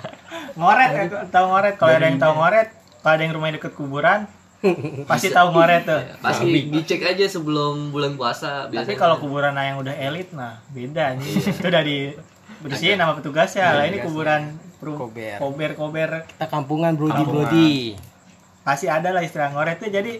Ngoret 0.60 0.90
ya 0.90 1.04
tahu 1.30 1.46
ngoret. 1.50 1.76
Kalau 1.76 1.94
ada 1.94 2.06
yang 2.08 2.18
tahu 2.18 2.34
ngoret 2.34 2.70
kalau 3.06 3.14
ada 3.14 3.22
yang 3.22 3.38
rumahnya 3.38 3.62
deket 3.62 3.78
kuburan 3.78 4.26
pasti 5.06 5.30
tahu 5.30 5.54
ngoret 5.54 5.86
tuh. 5.86 6.02
Pasti 6.18 6.50
dicek 6.66 7.06
aja 7.06 7.30
sebelum 7.30 7.94
bulan 7.94 8.18
puasa. 8.18 8.66
tapi 8.66 8.98
kalau 8.98 9.22
kuburan 9.22 9.54
yang 9.54 9.78
udah 9.78 9.94
elit 9.94 10.34
nah 10.34 10.58
beda 10.74 11.14
anjing 11.14 11.38
itu 11.38 11.70
dari 11.70 12.18
bersihin 12.60 12.98
sama 12.98 13.14
petugasnya. 13.14 13.78
Lah 13.78 13.86
ini 13.86 14.02
kuburan 14.02 14.58
Kober. 14.82 15.38
kober 15.38 15.72
kober. 15.74 16.10
Kita 16.26 16.46
kampungan 16.46 16.94
brodi 16.94 17.22
brodi 17.24 17.74
pasti 18.62 18.86
ada 18.86 19.14
lah 19.14 19.22
istilah 19.22 19.50
ngoret 19.50 19.78
tuh. 19.78 19.90
Jadi 19.90 20.18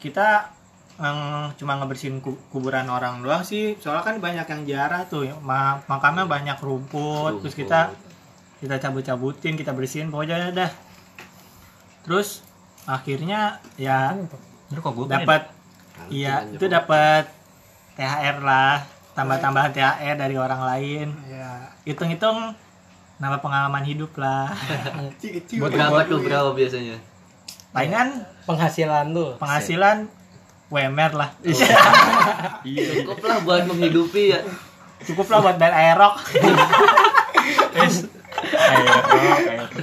kita 0.00 0.48
em, 0.96 1.52
cuma 1.54 1.76
ngebersihin 1.76 2.20
ku- 2.20 2.40
kuburan 2.48 2.88
orang 2.88 3.20
doang 3.20 3.44
sih. 3.44 3.76
Soalnya 3.76 4.04
kan 4.04 4.16
banyak 4.18 4.46
yang 4.46 4.62
ziarah 4.64 5.04
tuh. 5.04 5.28
Ma- 5.40 5.84
makamnya 5.84 6.24
banyak 6.24 6.56
rumput. 6.56 7.44
Terus 7.44 7.52
kita 7.54 7.92
kita 8.58 8.80
cabut-cabutin 8.80 9.52
kita 9.52 9.72
bersihin. 9.72 10.08
Pokoknya 10.08 10.48
dah 10.50 10.70
terus 12.08 12.40
akhirnya 12.88 13.60
ya 13.76 14.16
Aduh, 14.72 14.80
kok 14.80 14.92
gue 14.96 15.06
dapat 15.12 15.52
iya 16.08 16.48
itu 16.48 16.64
dapat 16.64 17.28
THR 18.00 18.40
lah 18.40 18.88
tambah-tambahan 19.12 19.74
THR 19.74 20.14
dari 20.14 20.38
orang 20.38 20.62
lain. 20.62 21.10
Ya, 21.26 21.74
hitung-hitung 21.82 22.54
nama 23.18 23.42
pengalaman 23.42 23.82
hidup 23.82 24.14
lah. 24.14 24.54
Kecil-kecil. 25.18 25.66
berapa 25.66 26.06
tuh 26.06 26.22
berapa 26.22 26.54
biasanya? 26.54 27.02
palingan 27.68 28.24
penghasilan 28.48 29.12
lu. 29.12 29.36
penghasilan 29.36 30.08
WMR 30.72 31.12
lah. 31.18 31.30
Cukup 32.64 33.18
lah 33.26 33.38
buat 33.42 33.66
menghidupi 33.66 34.32
ya. 34.32 34.40
cukup 34.98 35.30
lah 35.30 35.38
buat 35.46 35.56
bayar 35.62 35.74
aerok 35.78 36.18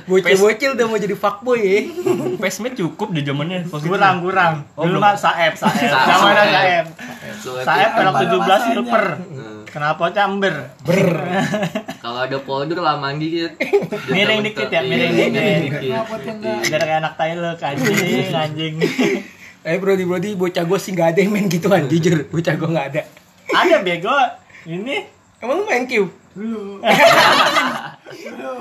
bocil-bocil 0.05 0.69
udah 0.73 0.85
mau 0.85 0.95
jadi 0.95 1.13
fuckboy 1.13 1.59
ya 1.65 1.79
Pesmet 2.37 2.73
cukup 2.73 3.09
di 3.09 3.21
zamannya. 3.21 3.65
Kurang 3.67 4.21
kurang 4.21 4.53
Oh, 4.73 4.83
dulu 4.83 4.97
belum. 4.97 5.03
mah 5.03 5.15
saeb 5.15 5.53
saeb. 5.53 5.87
Saeb. 5.87 6.07
sama 6.07 6.27
ada 6.31 6.43
saeb? 6.45 6.85
Soalnya 7.37 7.63
saeb. 7.63 7.89
Pelok 7.93 8.13
Pada 8.13 8.25
17 8.25 8.37
masanya. 8.37 8.57
silver 8.65 9.05
Hmm. 9.15 9.61
kenapa 9.67 10.05
camber? 10.09 10.55
Kalau 12.03 12.19
ada 12.21 12.37
powder 12.39 12.77
lama 12.77 13.11
dikit. 13.17 13.57
Miring 14.07 14.39
dikit 14.41 14.67
ya, 14.67 14.81
miring 14.81 15.11
dikit. 15.11 16.05
Biar 16.63 16.81
kayak 16.81 16.99
anak 17.01 17.13
Thailand 17.15 17.57
anjing 17.57 18.31
anjing. 18.31 18.73
Eh 19.61 19.75
brodi 19.75 20.05
brodi 20.05 20.31
bocah 20.31 20.61
gue 20.61 20.77
sih 20.77 20.93
nggak 20.93 21.07
ada 21.11 21.19
yang 21.19 21.31
main 21.31 21.47
gituan 21.47 21.85
jujur. 21.85 22.23
Bocah 22.25 22.53
gue 22.53 22.69
nggak 22.69 22.87
ada. 22.87 23.01
ada 23.51 23.75
bego. 23.81 24.13
Ini? 24.63 24.95
Emang 25.37 25.59
lu 25.59 25.65
main 25.65 25.83
Q? 25.83 26.07
Dulu. 28.05 28.51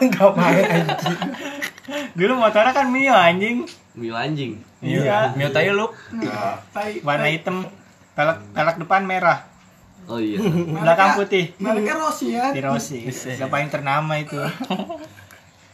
Nggak 0.00 0.30
main 0.34 0.64
anjing. 0.66 1.18
dulu 2.12 2.32
motornya 2.36 2.72
kan 2.72 2.86
Mio 2.88 3.14
anjing 3.14 3.64
Mio 3.94 4.12
anjing. 4.12 4.60
iya 4.78 5.32
Mio 5.32 5.48
tayo 5.48 5.72
lu 5.72 5.86
Enggak. 6.10 6.60
Tai. 6.70 6.92
warna 7.00 7.28
hitam 7.28 7.64
pelek 8.12 8.38
pelek 8.52 8.76
depan 8.78 9.02
merah 9.02 9.46
Oh 10.04 10.16
iya. 10.16 10.40
belakang 10.74 11.16
putih 11.16 11.52
Mereknya 11.56 11.96
Rossi 11.96 12.32
ya. 12.32 12.48
Tirosi 12.50 13.08
siapa 13.08 13.60
yang 13.60 13.68
ternama 13.68 14.16
itu 14.16 14.36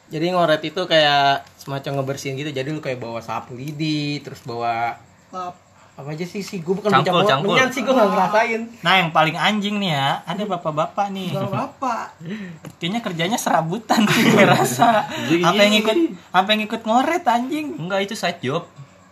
Jadi 0.05 0.31
ngoret 0.31 0.62
itu 0.62 0.79
kayak 0.85 1.43
semacam 1.57 1.99
ngebersihin 1.99 2.37
gitu. 2.37 2.53
Jadi 2.53 2.71
lu 2.71 2.79
kayak 2.79 3.03
bawa 3.03 3.19
sapu 3.19 3.57
lidi, 3.57 4.23
terus 4.23 4.45
bawa 4.45 4.95
Lap. 5.33 5.59
Apa 5.95 6.11
aja 6.11 6.25
sih 6.25 6.41
sih 6.41 6.59
gue 6.59 6.75
bukan 6.75 6.91
Cangkul, 6.91 7.15
bocah 7.17 7.29
cangkul. 7.31 7.55
menyan 7.55 7.71
sih 7.71 7.81
gue 7.81 7.91
nggak 7.91 8.11
ngerasain. 8.11 8.63
nah 8.83 8.95
yang 8.97 9.11
paling 9.11 9.37
anjing 9.37 9.79
nih 9.79 9.95
ya 9.95 10.23
ada 10.25 10.43
bapak-bapak 10.45 11.07
nih 11.09 11.31
apa. 11.31 12.11
kayaknya 12.79 12.99
kerjanya 12.99 13.37
serabutan 13.37 14.03
sih 14.05 14.27
gue 14.27 14.43
rasa 14.43 15.07
apa 15.41 15.61
yang 15.61 15.75
ikut 15.77 15.97
apa 16.29 16.49
yang 16.51 16.63
ikut 16.65 16.83
ngoret 16.83 17.23
anjing 17.25 17.79
enggak 17.79 18.01
itu 18.03 18.15
side 18.15 18.41
job 18.41 18.67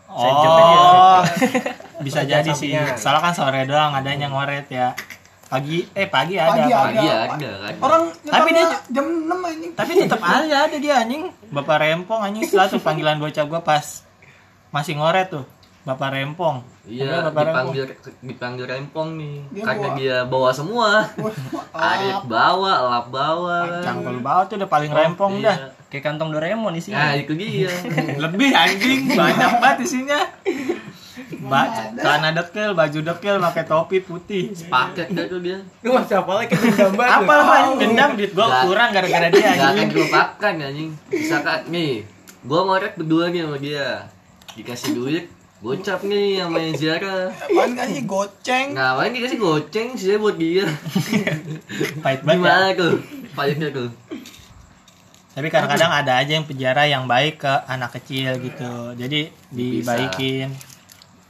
Side 0.08 0.36
job 0.36 0.52
aja. 0.52 0.76
oh 0.76 1.20
bisa 2.04 2.20
Kerja 2.20 2.42
jadi 2.42 2.50
sih 2.52 2.74
soalnya 2.96 3.20
kan 3.22 3.32
sore 3.32 3.62
doang 3.62 3.94
adanya 3.94 4.26
ngoret 4.26 4.66
ya 4.66 4.92
pagi 5.46 5.86
eh 5.88 6.04
pagi 6.06 6.34
ada 6.34 6.50
Pagi 6.58 6.62
pagi. 6.64 6.96
Pagi 6.96 7.06
Ada, 7.06 7.22
ada 7.30 7.50
kan. 7.62 7.72
Orang 7.78 8.02
Tapi 8.24 8.48
dia- 8.50 8.82
jam 8.90 9.06
6 9.06 9.38
anjing. 9.46 9.70
tapi 9.72 9.90
tetap 9.94 10.20
aja 10.20 10.56
ada 10.64 10.76
dia 10.76 10.94
anjing 10.98 11.22
bapak 11.46 11.76
rempong 11.78 12.20
anjing 12.20 12.42
setelah 12.42 12.66
tuh 12.68 12.80
panggilan 12.80 13.16
bocah 13.16 13.44
gua 13.44 13.60
pas 13.60 14.02
masih 14.68 14.96
ngoret 14.96 15.30
tuh 15.30 15.46
bapak 15.82 16.08
rempong 16.12 16.62
Iya, 16.82 17.26
bapak 17.26 17.42
dipanggil 17.46 17.84
dipanggil 18.20 18.66
rempong 18.66 19.14
nih. 19.14 19.34
Dia 19.52 19.62
Karena 19.62 19.82
bawa. 19.84 19.94
dia 19.94 20.16
bawa 20.24 20.50
semua. 20.50 20.88
Arit 21.90 22.26
bawa, 22.26 22.72
lap 22.84 23.06
bawa. 23.08 23.78
cangkul 23.80 24.18
bawah 24.18 24.44
tuh 24.46 24.58
udah 24.58 24.66
paling 24.66 24.90
rempong 24.90 25.38
Iya. 25.38 25.46
dah 25.46 25.56
kayak 25.86 26.02
kantong 26.04 26.30
Doraemon 26.30 26.74
isinya 26.74 26.98
Nah, 27.04 27.14
itu 27.14 27.34
dia. 27.34 27.70
lebih 28.24 28.50
anjing 28.50 29.06
banyak 29.08 29.50
banget 29.58 29.78
isinya 29.84 30.18
ba 31.42 31.66
celana 31.92 32.30
dekel 32.32 32.72
baju 32.72 32.98
dekel 33.04 33.36
pakai 33.36 33.64
topi 33.64 33.98
putih 34.00 34.50
Paket 34.64 35.06
dah 35.08 35.24
tuh 35.24 35.38
dia. 35.38 35.58
Lu 35.82 35.92
masih 35.92 36.16
apa 36.16 36.32
lagi 36.36 36.54
banget. 36.54 36.98
apa 37.20 37.32
anjing 37.32 37.76
dendam 37.80 38.10
duit 38.14 38.32
gua 38.32 38.46
kurang 38.64 38.90
gara-gara 38.90 39.28
dia 39.28 39.42
Gak 39.44 39.54
akan 39.54 39.66
anjing 39.68 39.88
gue 39.92 40.06
makan 40.08 40.52
anjing. 40.62 40.90
Misalkan 41.08 41.60
nih, 41.68 41.92
gua 42.42 42.60
ngorek 42.64 42.94
berdua 42.96 43.28
nih 43.28 43.40
sama 43.40 43.58
dia. 43.58 43.86
Dikasih 44.52 44.92
duit, 44.92 45.24
gocap 45.62 46.02
nih 46.02 46.42
sama 46.42 46.58
yang 46.58 46.74
ziarah. 46.74 47.30
Apaan 47.30 47.78
kan 47.78 47.86
sih 47.86 48.02
goceng. 48.02 48.74
Nah, 48.74 48.98
main 48.98 49.14
dikasih 49.14 49.38
goceng 49.38 49.94
sih 49.94 50.18
buat 50.18 50.34
dia. 50.34 50.66
pahit 52.02 52.26
banget 52.26 52.42
ya. 52.42 52.50
Gimana 52.50 52.68
tuh? 52.74 52.92
Pahitnya 53.32 53.68
tuh. 53.70 53.88
tapi 55.32 55.48
kadang-kadang 55.48 55.88
ada 55.88 56.20
aja 56.20 56.36
yang 56.36 56.44
penjara 56.44 56.84
yang 56.84 57.08
baik 57.08 57.40
ke 57.40 57.48
anak 57.64 57.96
kecil 57.96 58.36
gitu 58.36 58.92
jadi 59.00 59.32
dibaikin 59.48 60.52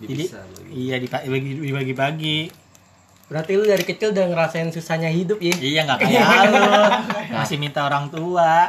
jadi 0.02 0.26
Dipisah 0.26 0.42
lagi. 0.42 0.70
iya 0.74 0.98
dibagi-bagi 0.98 2.50
Berarti 3.32 3.56
lu 3.56 3.64
dari 3.64 3.80
kecil 3.80 4.12
udah 4.12 4.28
ngerasain 4.28 4.68
susahnya 4.68 5.08
hidup 5.08 5.40
ya? 5.40 5.56
Iya 5.56 5.80
nggak 5.88 5.98
kayak 6.04 6.24
lu. 6.52 6.60
Masih 7.32 7.56
minta 7.56 7.80
orang 7.88 8.12
tua. 8.12 8.68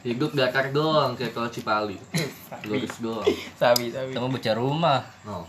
Hidup 0.00 0.32
datar 0.32 0.72
doang 0.72 1.12
kayak 1.20 1.36
kalau 1.36 1.52
Cipali. 1.52 2.00
Lurus 2.64 2.96
doang. 3.04 3.28
Sabi, 3.60 3.92
sabi. 3.92 4.16
Kamu 4.16 4.32
bocah 4.32 4.54
rumah. 4.56 5.04
Oh. 5.28 5.44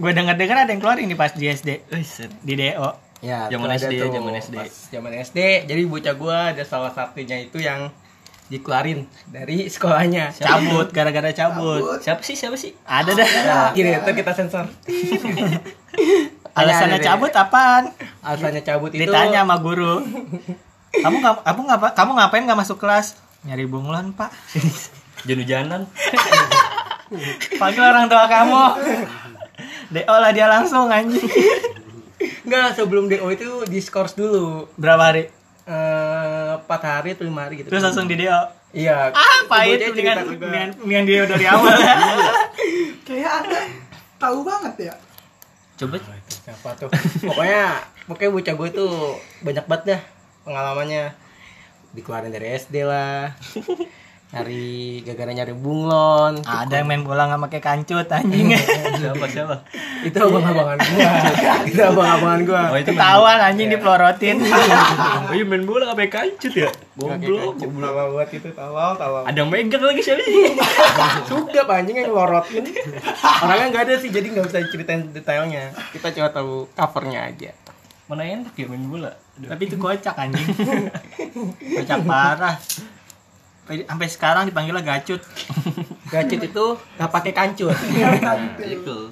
Gue 0.00 0.16
denger-denger 0.16 0.56
ada 0.56 0.70
yang 0.72 0.80
keluar 0.80 0.96
ini 0.96 1.12
pas 1.12 1.36
di 1.36 1.44
SD 1.44 1.84
Wih, 1.92 2.08
di 2.40 2.54
DO. 2.56 2.90
Ya, 3.20 3.48
Zaman 3.52 3.76
SD, 3.76 3.92
tuh, 4.00 4.08
zaman 4.08 4.32
SD. 4.40 4.56
pas 4.56 4.72
Zaman 4.88 5.12
SD. 5.20 5.38
Jadi 5.68 5.82
bocah 5.84 6.14
gua 6.16 6.36
ada 6.56 6.64
salah 6.64 6.92
satunya 6.96 7.44
itu 7.44 7.60
yang 7.60 7.92
dikeluarin 8.48 9.04
dari 9.28 9.68
sekolahnya. 9.68 10.32
Cabut 10.32 10.88
gara-gara 10.92 11.28
cabut. 11.32 12.00
Siapa 12.00 12.24
sih? 12.24 12.36
Siapa 12.36 12.56
sih? 12.56 12.72
Ada 12.88 13.12
dah. 13.16 13.28
Gini, 13.76 13.96
ntar 14.00 14.16
kita 14.16 14.32
sensor. 14.32 14.64
Alasannya 16.54 16.98
Ada 17.02 17.06
cabut 17.10 17.32
apaan? 17.34 17.84
Alasannya 18.22 18.62
cabut 18.62 18.90
itu 18.94 19.02
Ditanya 19.04 19.42
sama 19.42 19.58
guru. 19.58 20.06
Kamu 20.94 21.16
nggak 21.18 21.34
kamu 21.42 21.60
ngapa 21.66 21.88
kamu 21.98 22.10
ngapain 22.14 22.42
nggak 22.46 22.60
masuk 22.62 22.78
kelas? 22.78 23.18
Nyari 23.42 23.66
bunglon 23.66 24.14
pak. 24.14 24.30
Jan-janan. 25.26 25.90
Panggil 27.60 27.82
orang 27.82 28.06
tua 28.06 28.24
kamu. 28.30 28.64
DO 29.90 30.14
lah 30.14 30.30
dia 30.30 30.46
langsung 30.46 30.90
anjing. 30.90 31.22
Enggak, 32.44 32.76
sebelum 32.76 33.06
DO 33.10 33.26
itu 33.34 33.48
diskors 33.68 34.16
dulu. 34.16 34.68
Berapa 34.78 35.12
hari? 35.12 35.28
Eh, 35.64 36.54
4 36.60 36.68
hari 36.68 37.16
atau 37.16 37.24
5 37.24 37.32
hari 37.40 37.54
gitu. 37.64 37.68
Terus 37.72 37.82
langsung 37.84 38.04
di 38.04 38.16
DO. 38.20 38.40
Iya. 38.74 39.14
Ah, 39.14 39.38
pahit 39.46 39.80
Bocah 39.80 39.94
dengan 39.94 40.16
dengan 40.36 40.68
dengan 40.74 41.02
DO 41.06 41.24
dari 41.30 41.46
awal. 41.46 41.76
Kayak 43.06 43.32
anda 43.44 43.60
tahu 44.18 44.38
banget 44.42 44.74
ya. 44.90 44.94
Coba. 45.78 45.96
Siapa 46.44 46.76
tuh? 46.76 46.92
Pokoknya 47.24 47.80
pokoknya 48.04 48.30
bocah 48.36 48.54
gue 48.60 48.68
tuh 48.76 48.92
banyak 49.40 49.64
banget 49.64 49.84
dah 49.96 50.00
pengalamannya. 50.44 51.16
Dikeluarin 51.96 52.34
dari 52.36 52.52
SD 52.52 52.84
lah. 52.84 53.32
Nyari 54.34 54.66
gara-gara 55.06 55.30
nyari 55.30 55.54
bunglon. 55.54 56.42
Ada 56.42 56.82
yang 56.82 56.90
main 56.90 57.06
bola 57.06 57.30
nggak 57.30 57.42
pakai 57.46 57.60
kancut 57.62 58.10
anjing. 58.10 58.50
Siapa? 59.00 59.26
Siapa? 59.30 59.56
Itu 60.02 60.18
abang-abangan 60.18 60.78
gua. 60.82 61.12
itu 61.70 61.78
abang-abangan 61.78 62.40
gua. 62.42 62.62
Oh, 62.74 62.78
itu 62.82 62.90
Ketahuan 62.90 63.38
anjing 63.38 63.68
dipelorotin. 63.70 64.36
bola. 64.42 64.82
Oh, 65.24 65.32
iya 65.32 65.44
main 65.46 65.62
bola 65.64 65.94
gak 65.94 65.98
pakai 66.02 66.12
kancut 66.12 66.52
ya? 66.52 66.70
Goblok. 66.98 67.56
Goblok 67.62 67.92
buat 68.10 68.28
itu 68.28 68.50
tawal, 68.50 68.98
tawal. 68.98 69.22
Ada 69.24 69.38
yang 69.38 69.48
megang 69.48 69.82
lagi 69.86 70.02
siapa 70.02 70.20
sih? 70.20 70.52
Sudah 71.30 71.64
anjing 71.70 71.96
yang 71.96 72.10
ngelorotin. 72.10 72.64
Orangnya 73.40 73.66
nggak 73.70 73.84
ada 73.86 73.94
sih, 74.02 74.10
jadi 74.10 74.26
nggak 74.34 74.50
bisa 74.50 74.58
ceritain 74.68 75.14
detailnya. 75.14 75.70
Kita 75.94 76.10
cuma 76.10 76.28
tahu 76.34 76.66
covernya 76.74 77.30
aja. 77.30 77.50
Mana 78.04 78.26
enak 78.26 78.52
ya 78.52 78.66
main 78.68 78.84
bola? 78.84 79.14
Tapi 79.38 79.62
itu 79.64 79.78
kocak 79.80 80.14
anjing. 80.18 80.44
Kocak 81.80 81.98
parah. 82.04 82.56
Sampai 83.64 83.80
sampai 83.88 84.08
sekarang 84.12 84.44
dipanggilnya 84.44 84.84
gacut. 84.84 85.24
Gacit 86.12 86.36
itu 86.36 86.64
nggak 87.00 87.10
pakai 87.10 87.32
kancut. 87.32 87.72
Itu. 88.60 89.08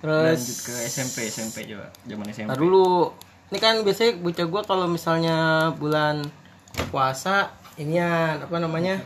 Terus 0.00 0.40
Lanjut 0.40 0.58
ke 0.64 0.74
SMP, 0.88 1.16
SMP 1.28 1.56
coba. 1.68 1.92
Zaman 2.08 2.26
SMP. 2.32 2.48
Ntar 2.48 2.56
dulu. 2.56 3.12
Ini 3.52 3.58
kan 3.60 3.84
biasanya 3.84 4.16
bocah 4.24 4.46
gua 4.48 4.62
kalau 4.64 4.88
misalnya 4.88 5.68
bulan 5.76 6.24
puasa 6.88 7.52
inian 7.76 8.40
apa 8.40 8.56
namanya? 8.56 8.96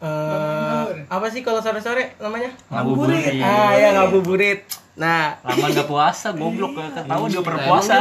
Eh 0.00 0.86
apa 1.12 1.26
sih 1.28 1.44
kalau 1.44 1.60
sore-sore 1.60 2.16
namanya? 2.16 2.56
Ngabuburit. 2.72 3.36
Ah 3.44 3.76
ya 3.76 3.88
ngabuburit. 4.00 4.64
Nah, 4.92 5.40
Lama 5.40 5.72
gak 5.72 5.88
puasa, 5.88 6.36
goblok 6.36 6.76
gak 6.76 6.92
ketahuan 6.92 7.32
dia 7.32 7.40
Emang 7.40 7.48
berpuasa. 7.48 7.94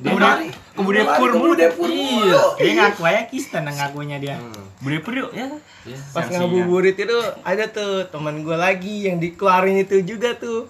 dia 0.00 0.48
puasa. 0.78 1.18
Kemudian 1.18 1.34
kemudian 1.34 1.70
pur 1.74 1.90
mulu. 1.90 2.30
Iya. 2.30 2.40
Dia 2.62 2.72
ngaku 2.78 3.02
aja 3.02 3.22
Kristen 3.26 3.66
ngakunya 3.66 4.16
dia. 4.22 4.36
Budaya 4.78 5.00
pur 5.02 5.14
yuk 5.18 5.30
ya. 5.34 5.46
Iya. 5.88 5.98
pas 6.12 6.26
ngabuburit 6.28 6.96
itu 7.00 7.18
ada 7.40 7.64
tuh 7.72 8.04
teman 8.12 8.44
gua 8.44 8.60
lagi 8.60 9.08
yang 9.08 9.16
dikeluarin 9.16 9.80
itu 9.80 10.04
juga 10.04 10.36
tuh 10.36 10.68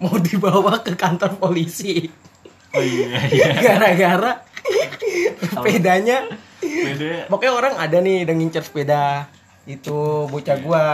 mau 0.00 0.16
dibawa 0.16 0.80
ke 0.80 0.96
kantor 0.96 1.36
polisi 1.36 2.08
Oh 2.72 2.80
iya 2.80 3.20
iya. 3.32 3.52
gara-gara 3.60 4.44
sepedanya 5.40 6.28
Beda. 6.60 7.28
pokoknya 7.28 7.52
orang 7.52 7.74
ada 7.76 8.00
nih 8.00 8.24
udah 8.24 8.34
ngincer 8.36 8.64
sepeda 8.64 9.28
itu 9.68 10.24
bocah 10.28 10.56
gua 10.64 10.84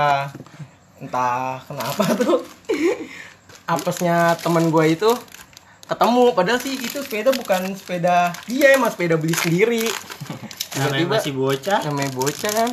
entah 0.99 1.63
kenapa 1.67 2.03
tuh 2.19 2.43
apesnya 3.67 4.35
teman 4.43 4.75
gua 4.75 4.87
itu 4.91 5.11
ketemu. 5.93 6.25
Padahal 6.33 6.59
sih 6.59 6.75
itu 6.75 6.99
sepeda 6.99 7.31
bukan 7.31 7.77
sepeda 7.77 8.33
dia 8.45 8.73
emang 8.73 8.89
sepeda 8.89 9.15
beli 9.15 9.33
sendiri. 9.33 9.85
Namanya 10.73 11.05
tiba-tiba 11.05 11.15
masih 11.21 11.33
bocah. 11.37 11.79
namanya 11.85 12.11
bocah 12.17 12.51
kan. 12.51 12.71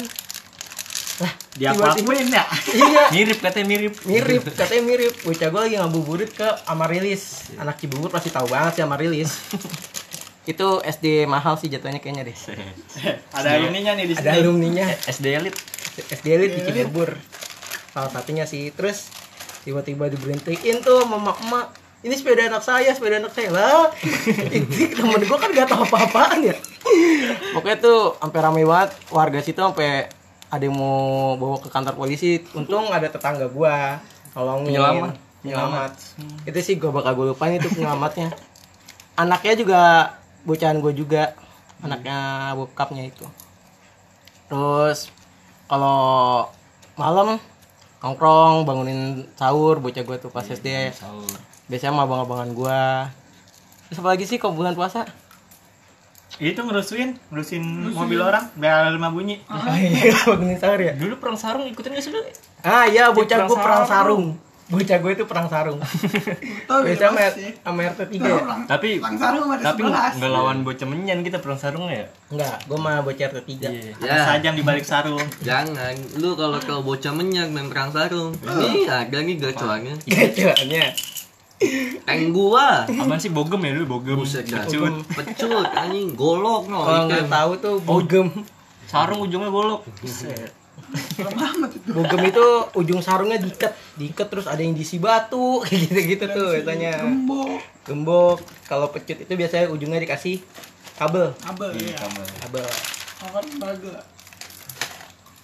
Dia 1.60 1.76
tiba-tiba- 1.76 2.16
akuin 2.16 2.28
ya. 2.32 2.44
iya. 2.80 3.04
Mirip 3.12 3.40
katanya 3.44 3.68
mirip. 3.68 3.94
mirip 4.08 4.44
katanya 4.60 4.84
mirip. 4.88 5.14
Bocah 5.20 5.48
gua 5.52 5.62
lagi 5.68 5.76
ngabuburit 5.76 6.32
ke 6.32 6.48
Amarilis. 6.64 7.52
Anak 7.60 7.76
Cibubur 7.76 8.08
pasti 8.08 8.32
tahu 8.32 8.48
banget 8.48 8.80
sih 8.80 8.84
Amarilis. 8.88 9.36
Itu 10.48 10.80
SD 10.80 11.28
mahal 11.28 11.60
sih 11.60 11.68
jatuhnya 11.68 12.00
kayaknya 12.00 12.32
deh. 12.32 12.38
Ada 13.36 13.60
ininya 13.62 14.00
nih 14.00 14.06
di 14.08 14.16
ada 14.16 14.32
sini. 14.32 14.40
alumninya. 14.40 14.88
SD 15.06 15.26
elit. 15.30 15.56
SD 16.08 16.26
Elite. 16.32 16.56
Di 16.56 16.62
Cibubur. 16.72 17.20
Salah 17.92 18.08
satunya 18.10 18.48
sih. 18.48 18.72
Terus 18.72 19.12
tiba-tiba 19.68 20.08
diberhentiin 20.08 20.80
tuh 20.80 21.04
sama 21.04 21.36
emak 21.36 21.68
ini 22.00 22.16
sepeda 22.16 22.48
anak 22.48 22.64
saya 22.64 22.96
sepeda 22.96 23.20
anak 23.20 23.36
saya. 23.36 23.52
Lah 23.52 23.92
temen 24.72 25.20
gue 25.20 25.38
kan 25.40 25.50
gak 25.52 25.68
tahu 25.68 25.84
apa-apaan 25.84 26.40
ya. 26.48 26.56
Pokoknya 27.52 27.78
tuh 27.84 28.16
sampai 28.18 28.40
ramai 28.40 28.64
banget 28.64 28.90
warga 29.12 29.40
situ 29.44 29.60
sampai 29.60 30.08
ada 30.50 30.64
yang 30.66 30.76
mau 30.80 31.36
bawa 31.36 31.60
ke 31.60 31.70
kantor 31.70 31.94
polisi. 32.00 32.42
Untung 32.58 32.90
ada 32.90 33.06
tetangga 33.06 33.46
gua 33.52 34.02
tolongin. 34.34 34.74
Penyelamat. 34.74 35.14
penyelamat. 35.46 35.94
Itu 36.48 36.60
sih 36.60 36.76
gue 36.76 36.92
bakal 36.92 37.16
gue 37.16 37.36
lupain 37.36 37.56
itu 37.56 37.70
penyelamatnya. 37.70 38.34
Anaknya 39.22 39.54
juga 39.60 39.82
bocahan 40.48 40.80
gue 40.80 40.94
juga 40.96 41.36
anaknya 41.84 42.52
bokapnya 42.56 43.08
itu. 43.08 43.28
Terus 44.48 45.12
kalau 45.68 46.48
malam 46.96 47.38
nongkrong 48.00 48.64
bangunin 48.64 49.28
sahur 49.36 49.84
bocah 49.84 50.04
gue 50.04 50.18
tuh 50.18 50.32
pas 50.32 50.48
SD 50.48 50.96
Sahur. 50.96 51.28
Biasanya 51.70 51.92
sama 51.92 52.04
abang-abangan 52.04 52.50
gue 52.52 52.82
terus 53.86 53.98
apa 54.00 54.10
lagi 54.10 54.26
sih 54.26 54.36
kalau 54.36 54.54
bulan 54.54 54.74
puasa 54.74 55.06
Itu 56.38 56.62
ngerusuin, 56.62 57.20
ngerusuin 57.28 57.64
mobil 57.92 58.16
orang 58.18 58.48
biar 58.54 58.90
lima 58.90 59.10
bunyi. 59.10 59.44
oh 59.46 59.60
iya 59.74 60.14
sahur 60.62 60.80
ya 60.80 60.94
Dulu 60.94 61.20
perang 61.20 61.36
sarung 61.36 61.66
ikutin 61.66 61.92
gak 61.92 62.00
sih 62.00 62.10
lu? 62.10 62.22
ah 62.62 62.86
iya 62.86 63.12
bocah 63.12 63.28
perang 63.38 63.50
gue 63.50 63.58
perang 63.58 63.84
sarung. 63.84 64.24
sarung 64.40 64.48
bocah 64.70 64.98
gue 65.00 65.12
itu 65.12 65.26
perang 65.26 65.48
sarung 65.48 65.80
Tahu 66.64 66.80
biasanya 66.86 67.10
sama, 67.10 67.20
ya, 67.20 67.30
sama 67.60 67.80
RT 67.84 68.02
3 68.08 68.22
Tahu 68.22 68.30
ya. 68.30 68.42
Tapi 68.68 68.90
Langsung 69.02 69.50
ada 69.50 69.64
tapi 69.66 69.82
nggak 69.84 70.30
lawan 70.30 70.58
bocah 70.62 70.88
menyan 70.88 71.20
kita 71.22 71.38
perang 71.38 71.58
sarung 71.58 71.90
ya. 71.90 72.06
enggak 72.30 72.56
gue 72.64 72.78
mah 72.78 73.02
bocah 73.02 73.26
RT 73.36 73.50
3 73.50 73.66
Iya. 73.66 73.92
Ya. 74.00 74.18
sajam 74.24 74.54
di 74.54 74.62
balik 74.62 74.86
sarung. 74.86 75.20
Jangan, 75.42 75.92
lu 76.16 76.38
kalau 76.38 76.62
kalau 76.62 76.86
bocah 76.86 77.12
menyak 77.12 77.50
main 77.50 77.68
perang 77.68 77.90
sarung. 77.90 78.32
Ini 78.38 78.86
ada 78.86 79.18
nih 79.18 79.36
gacoannya. 79.36 79.96
gacoannya 80.08 80.86
Tank 82.02 82.24
gua. 82.32 82.88
Aman 82.88 83.16
sih 83.16 83.28
bogem 83.28 83.60
ya 83.62 83.72
dulu 83.74 83.98
bogem. 83.98 84.18
Buset. 84.18 84.46
Pecut. 84.46 85.04
Pecut 85.10 85.68
anjing 85.70 86.14
golok 86.14 86.66
no. 86.66 86.80
kalau 86.82 87.02
nggak 87.06 87.28
tahu 87.28 87.52
tuh 87.58 87.76
bogem 87.80 88.28
Sarung 88.86 89.22
ujungnya 89.22 89.48
golok. 89.48 89.84
Itu. 89.86 90.26
bogem 91.90 92.22
itu 92.26 92.46
ujung 92.74 92.98
sarungnya 93.00 93.38
diikat 93.38 93.70
diikat 93.94 94.26
terus 94.26 94.48
ada 94.48 94.58
yang 94.58 94.74
diisi 94.74 94.98
batu 94.98 95.60
kayak 95.62 95.86
gitu 95.86 96.00
gitu 96.08 96.26
tuh 96.26 96.50
biasanya 96.56 96.92
Gembok. 97.00 97.60
gembok 97.84 98.38
kalau 98.66 98.90
pecut 98.90 99.20
itu 99.20 99.30
biasanya 99.30 99.70
ujungnya 99.70 100.02
dikasih 100.02 100.42
kabel 100.96 101.30
Abel 101.44 101.70
Iya, 101.76 101.94
ya. 101.94 101.96
kamu. 102.00 102.22
kabel 102.42 102.66
Angkat 103.20 103.46
baga. 103.60 103.96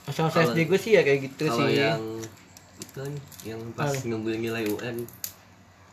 masa-masa 0.03 0.37
SD 0.47 0.65
gue 0.65 0.79
sih 0.79 0.91
ya 0.93 1.01
kayak 1.01 1.19
gitu 1.25 1.43
Kalau 1.45 1.57
sih 1.61 1.77
yang 1.77 2.01
itu 2.75 2.97
kan, 2.97 3.13
yang 3.43 3.61
pas 3.73 3.93
ngambil 3.93 4.33
nilai 4.35 4.63
UN 4.65 4.97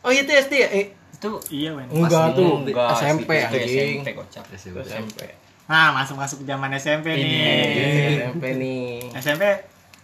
oh 0.03 0.11
itu 0.11 0.27
SD 0.27 0.53
ya 0.55 0.69
eh 0.69 0.85
Itu 1.13 1.39
Iya, 1.49 1.71
Wen. 1.71 1.87
enggak 1.87 2.35
tuh 2.35 2.61
enggak 2.61 2.89
SMP 2.93 3.31
anjing 3.39 4.03
SMP 4.03 4.07
kocak. 4.13 4.43
SMP. 4.51 4.77
SMP 4.83 5.19
Nah, 5.63 5.95
masuk-masuk 5.95 6.43
ke 6.43 6.45
zaman 6.45 6.67
SMP 6.73 7.15
Ini. 7.15 7.23
nih. 7.23 8.19
SMP 8.19 8.43
nih 8.53 8.83
SMP 9.15 9.43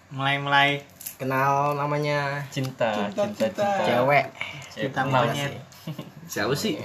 mulai-mulai 0.10 0.80
kenal 1.16 1.76
namanya 1.76 2.40
Cinta, 2.48 2.96
Cinta, 2.96 3.28
cinta, 3.28 3.46
cinta. 3.46 3.68
cinta. 3.68 3.70
cewek 3.84 4.26
Cinta 4.72 5.02
monyet. 5.04 5.52
Siapa 6.32 6.56
sih? 6.56 6.80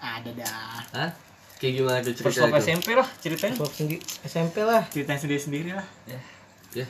ada 0.00 0.30
dah. 0.32 0.80
Hah? 0.94 1.10
Kayak 1.54 1.72
gimana 1.74 1.98
tuh 2.00 2.12
cerita 2.14 2.44
itu? 2.46 2.56
SMP 2.58 2.88
lah 2.92 3.08
ceritanya. 3.18 3.56
Sendiri 3.66 4.00
SMP 4.22 4.56
lah 4.60 4.82
Ceritain 4.86 5.16
sendiri-sendiri 5.16 5.70
lah. 5.72 5.86
Ya. 6.72 6.84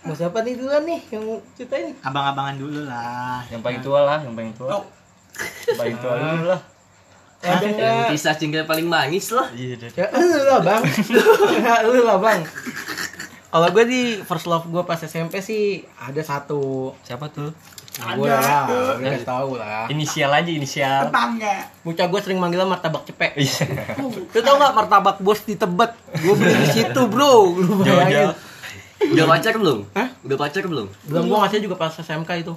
Mau 0.00 0.16
siapa 0.16 0.40
nih 0.40 0.56
duluan 0.56 0.82
nih 0.82 1.00
yang 1.12 1.24
ceritain? 1.52 1.92
abang-abangan 2.00 2.56
dulu 2.56 2.88
lah 2.88 3.44
Yang 3.46 3.60
paling 3.60 3.80
tua 3.80 4.00
lah, 4.00 4.18
yang 4.24 4.32
paling 4.32 4.52
tua. 4.56 4.68
Oh. 4.72 4.84
Yang 5.68 5.76
paling 5.76 5.96
tua 6.00 6.14
dulu 6.16 6.44
lah. 6.48 6.60
Ada 7.40 7.66
Yang 7.68 7.98
kisah 8.10 8.34
cinta 8.34 8.64
paling 8.64 8.84
manis 8.84 9.28
lah. 9.30 9.48
Iya 9.52 9.76
deh. 9.76 9.90
Ya 9.92 10.06
lu 10.10 10.40
lah 10.42 10.60
bang 10.60 10.82
Ya, 11.60 11.74
Lu 11.84 12.00
lah 12.00 12.16
bang 12.16 12.40
Kalau 13.50 13.68
gue 13.70 13.84
di 13.84 14.02
first 14.22 14.44
love 14.44 14.64
gue 14.64 14.82
pas 14.82 14.96
SMP 14.96 15.40
sih 15.40 15.84
ada 15.96 16.20
satu 16.20 16.92
Siapa 17.00 17.28
tuh? 17.28 17.52
Gue 18.16 18.32
lah, 18.32 18.64
gue 18.96 19.04
udah 19.04 19.20
tahu 19.20 19.60
lah 19.60 19.84
Inisial 19.88 20.32
aja, 20.32 20.48
inisial. 20.48 21.12
Tetangga. 21.12 21.68
Bocah 21.84 22.06
gue 22.08 22.20
sering 22.22 22.40
manggilnya 22.40 22.64
martabak 22.64 23.04
cepek 23.04 23.36
Iya. 23.36 23.68
Lu 24.32 24.40
tau 24.40 24.56
gak 24.56 24.72
martabak 24.72 25.16
bos 25.20 25.44
di 25.44 25.60
Tebet? 25.60 25.92
Gue 26.24 26.32
beli 26.32 26.56
di 26.56 26.68
situ 26.72 27.00
bro 27.04 27.52
Lu 27.52 27.84
bayangin 27.84 28.32
Jauh-jauh. 28.32 28.48
Udah 29.02 29.24
pacar 29.26 29.54
belum? 29.54 29.78
Hah? 29.90 30.08
Udah 30.20 30.36
pacar 30.36 30.62
belum? 30.62 30.86
Belum 31.04 31.24
gue 31.24 31.38
ngasih 31.38 31.60
juga 31.60 31.76
pas 31.76 31.90
SMK 31.90 32.30
itu 32.38 32.54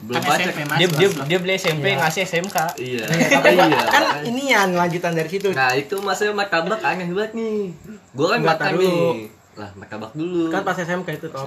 Belum 0.00 0.18
kan 0.18 0.22
pacar. 0.24 0.44
SMP 0.44 0.60
mas 0.64 0.76
Dia 0.76 0.88
dia 0.90 1.08
dia 1.24 1.38
beli 1.38 1.54
SMP 1.54 1.86
ngasih 1.92 2.22
SMK. 2.24 2.56
Iya. 2.76 3.06
Tapi 3.06 3.54
Iya. 3.54 3.78
kan 3.86 4.02
ini 4.24 4.42
yang 4.48 4.68
lanjutan 4.72 5.12
dari 5.12 5.28
situ 5.28 5.50
Nah 5.50 5.70
itu 5.72 5.94
masanya 5.98 6.34
martabak 6.34 6.80
aneh 6.80 7.06
banget 7.08 7.32
nih. 7.32 7.70
Gua 8.10 8.26
kan 8.28 8.40
makan 8.42 8.70
dulu. 8.74 8.82
nih. 8.82 9.30
Lah 9.54 9.70
martabak 9.74 10.10
dulu. 10.12 10.50
Kan 10.50 10.62
pas 10.62 10.74
SMK 10.76 11.08
itu 11.14 11.28
Tom 11.28 11.46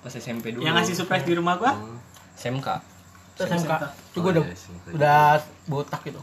Pas 0.00 0.10
SMP 0.12 0.50
dulu. 0.50 0.62
yang 0.62 0.74
ngasih 0.74 0.94
surprise 0.96 1.22
di 1.22 1.32
rumah 1.32 1.54
gua 1.54 1.72
Oh, 1.72 1.94
SMK. 2.34 2.66
Itu 3.32 3.42
SMK 3.44 3.72
Itu 4.10 4.18
Oh, 4.20 4.28
udah, 4.28 4.42
iya, 4.42 4.50
SMK. 4.52 4.84
udah 4.92 5.22
botak 5.64 6.02
gitu 6.02 6.18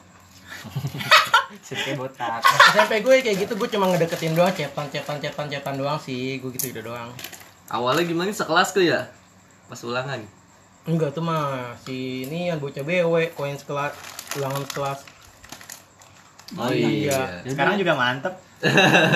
SMP 1.52 1.94
botak. 1.94 2.46
SMP 2.72 3.02
gue 3.02 3.16
kayak 3.20 3.38
gitu 3.40 3.54
gue 3.56 3.70
cuma 3.70 3.88
ngedeketin 3.88 4.32
doang 4.32 4.52
cetan 4.52 4.86
cetan 4.88 5.18
cetan 5.18 5.46
cetan 5.48 5.76
doang 5.76 5.98
sih 5.98 6.38
gue 6.38 6.50
gitu 6.52 6.70
gitu 6.70 6.82
doang 6.84 7.10
Awalnya 7.68 8.02
gimana 8.04 8.30
sekelas 8.30 8.70
tuh 8.70 8.82
ya? 8.84 9.10
Pas 9.66 9.78
ulangan. 9.80 10.22
enggak 10.82 11.12
tuh 11.12 11.22
mah 11.22 11.46
si 11.78 12.24
ini 12.24 12.50
yang 12.50 12.58
bocah 12.58 12.82
BW 12.82 13.06
koin 13.32 13.54
sekelas 13.54 13.94
ulangan 14.36 14.64
kelas 14.66 15.00
Oh 16.56 16.66
iya. 16.68 16.90
iya. 16.90 17.20
sekarang 17.46 17.78
juga 17.78 17.94
mantep 17.94 18.34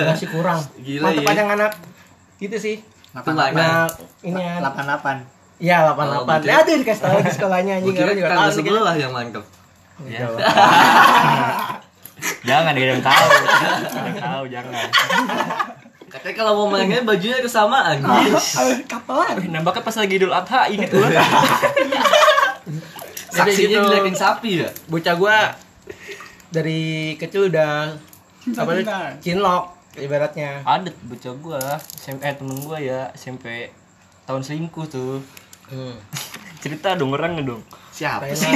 masih 0.04 0.28
kurang 0.28 0.62
Gila, 0.86 1.02
mantep 1.04 1.24
iya. 1.24 1.34
aja 1.34 1.42
anak 1.48 1.72
gitu 2.38 2.56
sih 2.56 2.76
mana? 3.10 3.50
nah 3.50 3.86
ini 4.22 4.38
kan 4.38 4.62
88 4.62 5.58
iya 5.58 5.82
Oh, 5.84 5.98
88 5.98 6.26
berarti- 6.28 6.46
ya 6.46 6.56
tuh 6.62 6.74
dikasih 6.78 7.02
tahu 7.02 7.18
di 7.18 7.32
sekolahnya 7.32 7.72
anjing 7.76 7.90
kira 7.92 8.04
orang 8.04 8.16
juga 8.16 8.28
tahu 8.28 8.50
sebelah 8.52 8.94
yang 8.94 9.10
mantep. 9.10 9.44
Lah. 10.04 10.38
Jangan 12.44 12.72
ada 12.72 12.80
yang 12.80 13.02
tahu. 13.02 13.28
Ada 13.32 14.08
yang 14.08 14.18
tahu 14.20 14.44
jangan. 14.52 14.86
Katanya 16.14 16.34
kalau 16.38 16.52
mau 16.62 16.66
mainnya 16.70 17.02
bajunya 17.02 17.42
kesamaan. 17.42 17.98
Kapelan. 18.86 19.34
Eh, 19.42 19.50
Nambahnya 19.50 19.82
pas 19.82 19.96
lagi 19.98 20.14
Idul 20.14 20.30
Adha 20.30 20.70
inget 20.70 20.94
gua. 20.94 21.10
Saksinya 23.34 23.82
gitu. 23.82 23.86
diliatin 23.90 24.14
sapi 24.14 24.62
ya? 24.62 24.70
bocah 24.86 25.14
gue 25.18 25.36
dari 26.54 26.82
kecil 27.18 27.50
udah 27.50 27.90
apa 28.54 28.70
tuh, 28.78 28.86
cinlok 29.18 29.74
ibaratnya 29.98 30.62
Ada 30.62 30.94
bocah 31.02 31.34
gua, 31.42 31.62
SMP 31.82 32.30
eh, 32.30 32.34
temen 32.38 32.62
gua 32.62 32.78
ya 32.78 33.10
SMP 33.18 33.74
tahun 34.22 34.46
selingkuh 34.46 34.86
tuh. 34.86 35.18
hmm. 35.74 35.94
Cerita 36.62 36.94
dong 36.96 37.12
orang 37.12 37.42
dong. 37.42 37.60
Siapa 37.90 38.30
sih? 38.32 38.48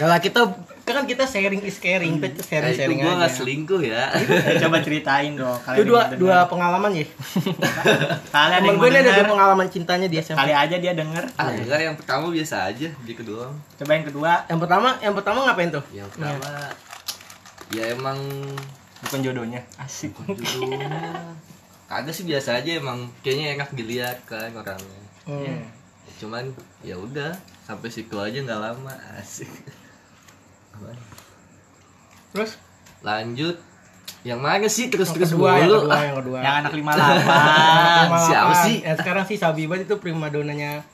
Gak 0.00 0.08
lah 0.08 0.18
kita 0.18 0.48
kan 0.84 1.04
kita 1.04 1.24
sharing 1.24 1.60
is 1.60 1.78
caring 1.78 2.18
kita 2.18 2.42
sharing 2.42 2.64
Eh, 2.64 2.72
itu 2.72 2.80
sharing 2.80 2.98
gua 2.98 3.12
nggak 3.16 3.26
aja. 3.26 3.38
selingkuh 3.38 3.80
ya. 3.80 4.02
Eh, 4.12 4.58
coba 4.58 4.76
ceritain 4.78 5.32
dong 5.32 5.54
Itu 5.54 5.64
kalian 5.64 5.84
dua 5.84 6.00
yang 6.02 6.10
dua 6.16 6.36
denger. 6.36 6.50
pengalaman 6.50 6.90
ya. 6.92 7.06
kalian 8.28 8.50
Temen 8.52 8.64
yang 8.64 8.76
gue 8.76 8.88
ini 8.88 8.98
ada 8.98 9.12
dua 9.12 9.26
pengalaman 9.28 9.66
cintanya 9.68 10.06
di 10.06 10.16
SMP. 10.16 10.38
kali 10.38 10.52
aja 10.52 10.76
dia 10.76 10.92
denger 10.92 11.24
Ah, 11.34 11.48
enggak 11.48 11.80
yang 11.80 11.94
pertama 11.94 12.24
biasa 12.28 12.56
aja, 12.66 12.88
di 12.90 13.12
kedua. 13.12 13.44
coba 13.72 13.90
yang 13.92 14.04
kedua 14.04 14.32
Yang 14.44 14.60
pertama 14.60 14.88
yang 14.98 15.14
pertama 15.14 15.38
ngapain 15.44 15.70
tuh? 15.70 15.84
Yang 15.90 16.08
pertama 16.10 16.48
ya 17.70 17.84
emang 17.88 18.18
Bukan 19.00 19.18
jodohnya. 19.20 19.58
Asik. 19.76 20.14
judulnya 20.14 20.86
kagak 21.84 22.10
sih 22.10 22.22
biasa 22.22 22.56
aja 22.56 22.70
emang 22.74 23.10
kayaknya 23.20 23.54
enak 23.54 23.68
dilihat 23.72 24.22
kan 24.24 24.48
orangnya. 24.50 25.00
Hmm. 25.22 25.58
Cuman 26.16 26.54
ya 26.80 26.94
udah 26.94 27.34
sampai 27.60 27.88
situ 27.88 28.14
aja 28.14 28.38
nggak 28.38 28.60
lama 28.60 28.94
asik. 29.16 29.50
Terus 32.32 32.56
Lanjut 33.02 33.56
yang 34.22 34.38
mana 34.38 34.70
sih 34.70 34.86
terus 34.86 35.10
terus 35.10 35.34
kedua, 35.34 35.58
yang 35.58 35.66
kedua, 35.66 35.90
Ah, 35.90 36.02
yang 36.06 36.16
kedua. 36.22 36.38
yang 36.38 36.54
anak 36.62 36.72
58 36.72 36.86
Yang 36.94 38.22
siapa 38.30 38.52
sih? 38.62 38.76
Ya, 38.80 38.92
sekarang 38.94 39.24
sih 39.26 39.34
Sabi 39.34 39.66
banget 39.66 39.90
itu 39.90 39.98
primadonanya 39.98 40.86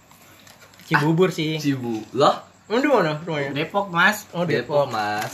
Cibubur 0.83 1.29
sih. 1.29 1.61
Cibu 1.61 2.01
loh 2.16 2.40
di 2.66 2.85
mana 2.85 3.20
rumahnya? 3.20 3.53
Depok 3.53 3.88
mas 3.88 4.24
Oh, 4.33 4.44
Depok 4.44 4.88
Depok. 4.88 4.96
mas 4.96 5.33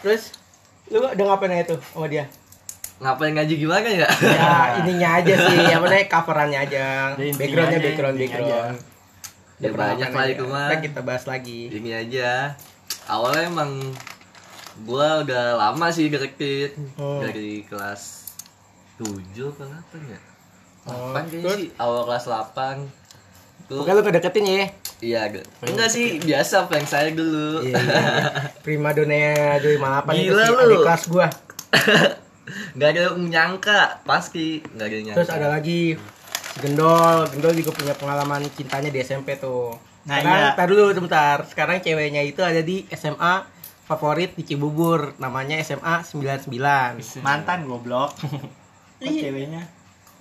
Terus 0.00 0.36
lu 0.88 1.00
udah 1.00 1.24
ngapain 1.26 1.52
aja 1.52 1.72
tuh 1.72 1.80
sama 1.80 2.08
dia? 2.08 2.28
ngapain 3.02 3.34
ngaji 3.34 3.54
gimana 3.58 3.88
ya? 3.88 4.06
Ya, 4.22 4.52
ininya 4.78 5.18
aja 5.18 5.34
sih, 5.34 5.58
apa 5.66 5.82
namanya 5.82 6.06
coverannya 6.06 6.58
aja. 6.60 6.84
Ya, 7.18 7.34
Backgroundnya 7.34 7.74
aja, 7.74 7.82
background 7.82 8.16
background. 8.16 8.76
Ya, 9.58 9.70
banyak 9.74 10.10
lah 10.12 10.26
itu 10.30 10.44
mah. 10.46 10.68
Ntar 10.70 10.78
kita 10.78 11.00
bahas 11.02 11.24
lagi. 11.26 11.66
Ini 11.66 11.90
aja 11.98 12.54
awalnya 13.06 13.42
emang 13.44 13.70
gua 14.82 15.20
udah 15.20 15.44
lama 15.54 15.86
sih 15.88 16.08
deketin 16.08 16.72
Hmm. 16.94 17.20
dari 17.20 17.62
kelas 17.62 18.32
7 18.96 19.12
apa 19.48 19.62
8 19.64 20.00
ya? 20.06 20.20
Oh, 20.84 21.10
8 21.10 21.24
kayaknya 21.24 21.40
terus? 21.42 21.58
sih 21.58 21.68
awal 21.76 22.00
kelas 22.04 22.24
8 22.24 22.76
tuh 23.64 23.78
Pokoknya 23.78 23.94
lu 23.94 24.02
kedeketin 24.04 24.44
ya. 24.44 24.66
iya 25.00 25.22
ge- 25.28 25.46
enggak 25.62 25.88
sih 25.88 26.18
biasa 26.18 26.66
prank 26.66 26.84
saya 26.84 27.10
dulu 27.10 27.62
Iya, 27.62 27.74
iya. 27.74 28.02
Prima 28.60 28.90
donanya 28.90 29.58
Joy 29.58 29.76
Malapan 29.76 30.12
itu 30.16 30.30
Gila 30.30 30.44
lu. 30.48 30.58
adik 30.68 30.80
kelas 30.82 31.02
gua. 31.08 31.26
nggak 32.74 32.88
ada 32.88 33.00
yang 33.04 33.16
menyangka 33.18 33.80
pasti 34.02 34.46
nggak 34.66 34.82
ada 34.82 34.94
yang 34.94 35.04
nyangka 35.06 35.18
Terus 35.20 35.32
ada 35.32 35.48
lagi 35.48 35.94
Gendol, 36.54 37.24
Gendol 37.28 37.54
juga 37.54 37.70
punya 37.72 37.94
pengalaman 37.94 38.44
cintanya 38.50 38.86
di 38.86 39.00
SMP 39.00 39.34
tuh. 39.36 39.72
Nah, 40.02 40.18
Sekarang, 40.18 40.42
iya. 40.42 40.50
tar 40.52 40.66
dulu 40.66 40.84
sebentar. 40.90 41.36
Sekarang 41.44 41.78
ceweknya 41.78 42.20
itu 42.20 42.40
ada 42.40 42.58
di 42.58 42.82
SMA 42.90 43.46
favorit 43.84 44.32
di 44.32 44.42
Cibubur, 44.42 45.14
namanya 45.16 45.54
SMA 45.58 46.02
99. 46.02 47.20
mantan 47.20 47.64
goblok 47.64 48.14
Iya. 48.98 49.28
ceweknya 49.28 49.62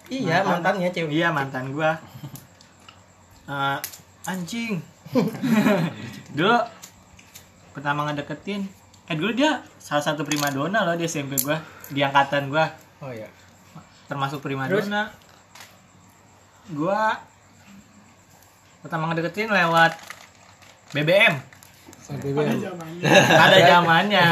Iya, 0.07 0.43
Mantan. 0.43 0.51
mantannya 0.75 0.89
cewek. 0.89 1.11
iya 1.11 1.27
mantan 1.29 1.71
gua 1.71 1.97
Eh, 3.43 3.77
anjing 4.23 4.77
dulu 6.37 6.55
pertama 7.71 8.05
ngedeketin 8.05 8.63
eh 9.05 9.15
dulu 9.15 9.33
dia 9.33 9.59
salah 9.75 9.99
satu 10.01 10.21
primadona 10.21 10.83
loh 10.83 10.93
di 10.93 11.03
SMP 11.03 11.35
gua 11.37 11.57
di 11.87 11.99
angkatan 11.99 12.47
gua 12.47 12.69
Oh 12.99 13.09
iya. 13.09 13.27
termasuk 14.05 14.39
primadona 14.39 15.09
gua 16.69 17.17
pertama 18.81 19.07
ngedeketin 19.07 19.47
lewat 19.47 19.93
BBM 20.91 21.35
Pada 22.11 22.27
zamannya. 22.67 23.07
ada 23.31 23.57
zamannya 23.61 24.25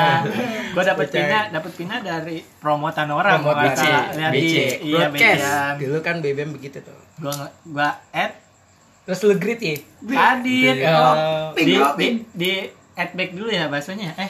gua 0.70 0.84
dapet 0.86 1.08
pina 1.10 1.48
dapet 1.48 1.72
pina 1.74 1.96
dari 2.00 2.42
promotan 2.58 3.08
orang 3.08 3.40
Promote 3.40 3.56
gua 3.56 3.64
BC, 3.72 3.84
di- 4.12 4.34
BC, 4.36 4.56
iya 4.84 4.98
broadcast. 5.08 5.40
BC 5.40 5.80
Dulu 5.80 5.98
kan 6.02 6.16
BBM 6.20 6.52
begitu 6.52 6.78
tuh. 6.82 6.98
gua 7.18 7.32
nge- 7.32 7.56
gua 7.68 7.90
add 8.12 8.34
Terus 9.02 9.22
lu 9.24 9.34
grit 9.36 9.58
ya? 9.58 9.76
Adit 10.06 10.76
Ya. 10.78 10.94
oh. 10.94 11.14
Pink 11.52 11.66
di, 11.66 11.74
di, 11.96 12.08
di 12.32 12.52
add 12.94 13.12
back 13.12 13.32
dulu 13.32 13.48
ya 13.48 13.66
bahasanya 13.66 14.14
eh 14.18 14.30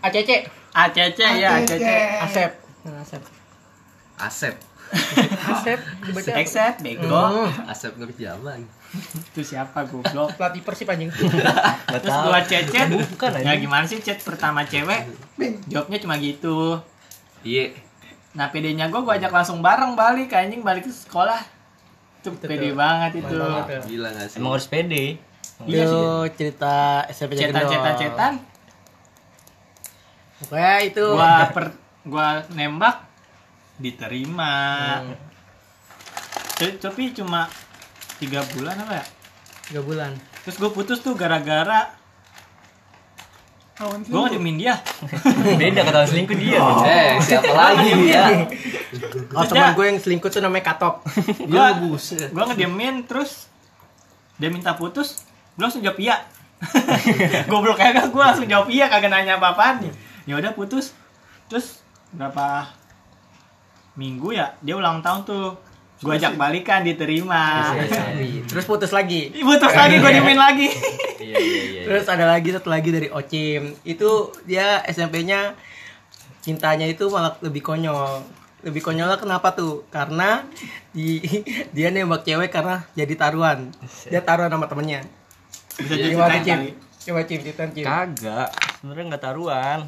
ACC, 0.00 0.30
ACC 0.72 1.18
ya 1.36 1.48
ACC 1.58 1.84
Asep. 2.22 2.50
Nah, 2.82 2.98
Asep. 2.98 3.22
Asep 4.16 4.54
Asep 5.46 5.78
dibaca. 6.02 6.26
apa? 6.26 6.40
accept 6.40 6.76
bego 6.80 7.06
Hmm. 7.06 7.50
Asep 7.68 7.92
Nur 7.94 8.10
Jaman 8.10 8.64
itu 8.90 9.54
siapa 9.54 9.86
goblok? 9.86 10.34
Pelatih 10.38 10.62
Persib 10.66 10.90
anjing. 10.90 11.10
Terus 12.02 12.16
gua 12.26 12.42
chat 12.42 12.66
Bukan 12.90 13.30
ya 13.38 13.54
gimana 13.54 13.84
sih 13.86 14.02
chat 14.02 14.18
pertama 14.18 14.66
cewek? 14.66 15.06
Jawabnya 15.70 15.98
cuma 16.02 16.18
gitu. 16.18 16.82
Iya. 17.46 17.70
Nah 18.34 18.50
PD-nya 18.50 18.90
gua 18.90 19.06
gua 19.06 19.14
ajak 19.18 19.30
langsung 19.30 19.62
bareng 19.62 19.94
balik 19.94 20.34
anjing. 20.34 20.66
Balik 20.66 20.90
ke 20.90 20.92
sekolah. 20.92 21.38
Itu 22.20 22.34
pede 22.42 22.74
banget 22.74 23.22
itu. 23.22 23.38
Banget. 23.38 23.86
gila 23.86 24.08
nggak 24.10 24.26
sih? 24.26 24.38
Emang 24.42 24.52
harus 24.58 24.66
pede. 24.66 25.04
Iya 25.66 25.84
sih. 25.86 25.94
Itu 25.94 26.04
cerita 26.34 26.74
SMP 27.14 27.32
cetan 27.38 27.64
cetan 27.70 27.94
cetan 27.94 28.32
Pokoknya 30.42 30.74
itu. 30.82 31.06
Gua 31.14 31.46
per 31.54 31.66
gua 32.02 32.42
nembak 32.50 33.06
diterima. 33.78 34.54
Hmm. 35.06 35.16
Tapi 36.60 37.16
cuma 37.16 37.48
tiga 38.20 38.44
bulan 38.52 38.76
apa 38.84 39.00
ya? 39.00 39.04
Tiga 39.70 39.80
bulan. 39.82 40.12
terus 40.40 40.56
gue 40.56 40.70
putus 40.72 41.04
tuh 41.04 41.12
gara-gara 41.16 42.00
gue 43.80 44.20
ngedemin 44.28 44.60
dia 44.60 44.76
beda 45.56 45.80
ketahuan 45.88 46.08
selingkuh 46.08 46.36
dia. 46.36 46.60
Eh, 46.84 47.16
siapa 47.24 47.48
lagi 47.48 47.88
ya? 48.12 48.28
Kalau 49.32 49.46
teman 49.48 49.72
gue 49.72 49.86
yang 49.88 49.96
selingkuh 49.96 50.28
tuh 50.28 50.44
namanya 50.44 50.76
Katok. 50.76 51.00
Dia 51.48 51.80
buset. 51.80 52.28
gue 52.28 52.44
ngediemin 52.44 53.08
terus 53.08 53.48
dia 54.36 54.52
minta 54.52 54.76
putus 54.76 55.24
gue 55.56 55.64
langsung 55.64 55.80
jawab 55.80 55.96
iya. 55.96 56.20
Goblok 57.50 57.80
kagak 57.80 58.12
gue 58.12 58.20
langsung 58.20 58.44
jawab 58.44 58.68
iya 58.68 58.92
kagak 58.92 59.08
nanya 59.08 59.40
apa 59.40 59.56
apaan 59.56 59.88
ya 60.28 60.36
udah 60.36 60.52
putus. 60.52 60.92
Terus 61.48 61.80
berapa 62.12 62.68
minggu 63.96 64.36
ya 64.36 64.60
dia 64.60 64.76
ulang 64.76 65.00
tahun 65.00 65.24
tuh 65.24 65.56
gue 66.00 66.12
ajak 66.16 66.32
balikan 66.34 66.80
diterima 66.80 67.76
Terus 68.48 68.64
putus 68.64 68.88
lagi. 68.88 69.28
putus 69.36 69.68
lagi 69.70 70.00
gue 70.00 70.10
diemin 70.10 70.40
lagi 70.40 70.68
iya 71.20 71.36
iya 71.36 71.62
iya 71.76 71.82
Terus 71.84 72.06
ada 72.06 72.24
lagi 72.24 72.48
satu 72.54 72.70
lagi 72.70 72.88
dari 72.88 73.10
Ocim. 73.10 73.74
Itu 73.82 74.30
dia 74.46 74.78
SMP-nya 74.86 75.58
cintanya 76.40 76.86
itu 76.86 77.10
malah 77.10 77.34
lebih 77.42 77.60
konyol. 77.60 78.22
Lebih 78.62 78.78
konyolnya 78.78 79.18
kenapa 79.18 79.52
tuh? 79.52 79.82
Karena 79.90 80.46
di, 80.94 81.18
dia 81.74 81.90
nembak 81.90 82.22
cewek 82.22 82.48
karena 82.48 82.86
jadi 82.94 83.14
taruhan. 83.18 83.74
Dia 84.06 84.22
taruhan 84.22 84.48
sama 84.48 84.70
temennya. 84.70 85.02
bisa 85.76 85.98
Gimana 85.98 86.38
ceritain 86.38 86.78
Coba 87.00 87.20
Cim, 87.24 87.40
ceritain 87.40 87.70
Cim. 87.72 87.84
kagak 87.84 88.48
sebenarnya 88.78 89.04
nggak 89.16 89.24
taruhan 89.24 89.80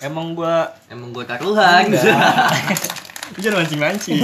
emang 0.00 0.32
gua 0.32 0.72
Emang 0.88 1.12
gue 1.12 1.24
taruhan. 1.28 1.84
jangan 3.38 3.62
mancing 3.62 3.80
mancing 3.80 4.18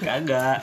kagak 0.00 0.58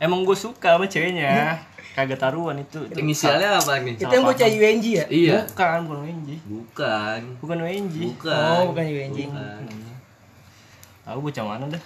emang 0.00 0.24
gue 0.24 0.36
suka 0.38 0.78
sama 0.78 0.86
ceweknya 0.88 1.60
kagak 1.92 2.22
taruhan 2.22 2.62
itu 2.62 2.78
Inisialnya 2.94 3.58
apa 3.58 3.82
nih? 3.82 3.98
Itu 3.98 4.06
yang 4.06 4.22
bocah 4.22 4.46
UNG 4.46 4.86
ya? 4.86 5.04
Iya. 5.10 5.42
bukan 5.50 5.82
bukan 5.82 5.98
WNJ 6.06 6.28
Bukan. 6.46 7.20
bukan 7.42 7.58
WNJ 7.58 7.96
Bukan. 8.14 8.38
Oh, 8.38 8.62
bukan 8.70 8.84
UNG. 8.86 9.18
Bukan. 9.26 9.62
aku 11.02 11.18
bocah 11.26 11.42
mana 11.42 11.66
dah 11.66 11.82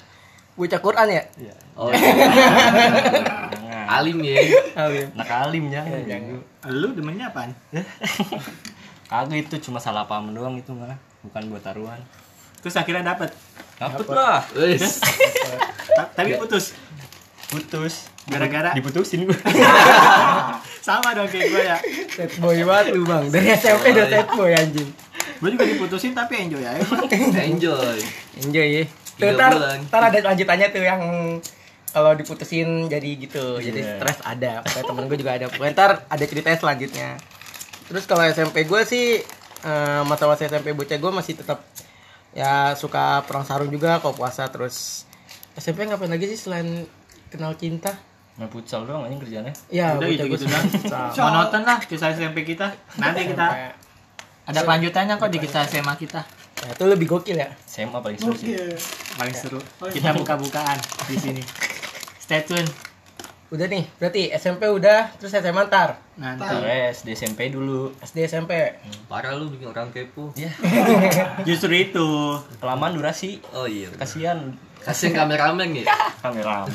Bocah 0.53 0.81
Quran 0.85 1.07
ya? 1.09 1.25
Iya. 1.41 1.55
Oh, 1.73 1.89
jangan 1.89 3.89
alim 3.89 4.21
ya. 4.21 4.37
Iya. 4.37 5.05
nak 5.17 5.31
alim 5.49 5.73
jangan 5.73 6.45
lu 6.69 6.93
demennya 6.93 7.33
apaan 7.33 7.57
kagak 9.13 9.41
itu 9.41 9.57
cuma 9.65 9.81
salah 9.81 10.05
paham 10.05 10.37
doang 10.37 10.61
itu 10.61 10.77
mah 10.77 10.93
bukan 11.25 11.49
buat 11.49 11.65
taruhan 11.65 12.01
terus 12.63 12.75
akhirnya 12.75 13.03
dapet 13.05 13.31
dapet 13.77 14.07
lah 14.09 14.41
tapi 16.17 16.39
putus 16.39 16.73
putus 17.51 18.09
gara-gara 18.25 18.71
diputusin 18.73 19.27
gue 19.27 19.35
sama 20.87 21.13
dong 21.13 21.29
kayak 21.29 21.47
gue 21.51 21.63
ya 21.63 21.79
Sad 22.13 22.33
boy 22.39 22.61
banget 22.63 22.93
lu 22.93 23.03
bang. 23.03 23.25
Dari 23.29 23.49
SMP 23.57 23.93
udah 23.93 24.07
sad 24.07 24.29
boy 24.37 24.53
anjing. 24.53 24.89
gue 25.41 25.49
juga 25.49 25.65
diputusin 25.65 26.13
tapi 26.13 26.39
enjoy 26.39 26.61
aja 26.61 26.85
Enjoy. 27.51 27.99
Enjoy 28.39 28.69
ya. 28.69 28.85
Tuh, 29.17 29.33
ntar, 29.33 29.53
ntar 29.89 30.03
ada 30.09 30.19
lanjutannya 30.29 30.69
tuh 30.71 30.85
yang 30.85 31.03
kalau 31.89 32.13
diputusin 32.15 32.87
jadi 32.87 33.11
gitu. 33.17 33.59
Jadi 33.59 33.81
Iya. 33.81 33.97
stres 33.97 34.19
ada. 34.23 34.61
Pokoknya 34.61 34.85
temen 34.87 35.05
gue 35.09 35.19
juga 35.19 35.33
ada. 35.35 35.47
Pokoknya 35.49 35.73
ntar 35.73 35.91
ada 36.05 36.25
ceritanya 36.25 36.59
selanjutnya. 36.61 37.09
Terus 37.89 38.05
kalau 38.05 38.23
SMP 38.25 38.65
gue 38.65 38.81
sih 38.85 39.19
eh, 39.63 40.01
masa-masa 40.05 40.45
SMP 40.45 40.73
bocah 40.73 40.97
gue 40.97 41.13
masih 41.13 41.35
tetap 41.37 41.65
ya 42.33 42.73
suka 42.77 43.25
perang 43.29 43.45
sarung 43.45 43.69
juga 43.69 44.01
kalau 44.01 44.17
puasa 44.17 44.49
terus. 44.49 45.09
SMP 45.53 45.85
ngapain 45.85 46.09
lagi 46.09 46.33
sih 46.33 46.49
selain 46.49 46.89
kenal 47.29 47.53
cinta? 47.61 47.93
main 48.33 48.49
futsal 48.49 48.89
doang 48.89 49.05
anjing 49.05 49.21
kerjanya 49.21 49.53
Ya, 49.69 49.93
udah 49.93 50.09
gitu 50.09 50.25
gitu 50.25 50.49
monoton 51.21 51.63
lah 51.69 51.79
kisah 51.85 52.17
SMP 52.17 52.49
kita. 52.49 52.73
Nanti 52.97 53.29
kita 53.29 53.77
ada 54.49 54.61
kelanjutannya 54.65 55.21
kok 55.21 55.31
di 55.31 55.39
kisah 55.39 55.69
SMA 55.69 55.95
kita. 56.01 56.25
Ya, 56.65 56.73
itu 56.73 56.85
lebih 56.89 57.07
gokil 57.13 57.37
ya. 57.37 57.53
SMA 57.69 57.99
paling 58.01 58.17
seru 58.17 58.33
sih. 58.33 58.57
Paling 59.21 59.37
seru. 59.37 59.61
Kita 59.93 60.17
buka-bukaan 60.17 60.81
di 61.13 61.17
sini. 61.21 61.43
Stay 62.17 62.41
tune 62.49 62.92
Udah 63.53 63.69
nih, 63.69 63.85
berarti 64.01 64.33
SMP 64.33 64.65
udah, 64.65 65.13
terus 65.21 65.29
SMA 65.31 65.69
ntar. 65.69 66.01
nanti 66.17 66.41
Terus 66.41 67.05
di 67.05 67.13
SMP 67.13 67.53
dulu 67.53 67.93
SD 68.01 68.25
SMP. 68.25 68.53
Parah 69.07 69.37
lu 69.37 69.53
bikin 69.53 69.69
orang 69.69 69.93
kepo. 69.93 70.33
ya 70.33 70.49
justru 71.49 71.69
itu 71.75 72.09
kelamaan 72.57 72.97
durasi 72.97 73.45
Oh 73.53 73.69
iya. 73.69 73.93
kasihan 73.93 74.57
Kasih 74.83 75.15
kameramen 75.15 75.79
ya. 75.79 75.87
kameramen 76.27 76.75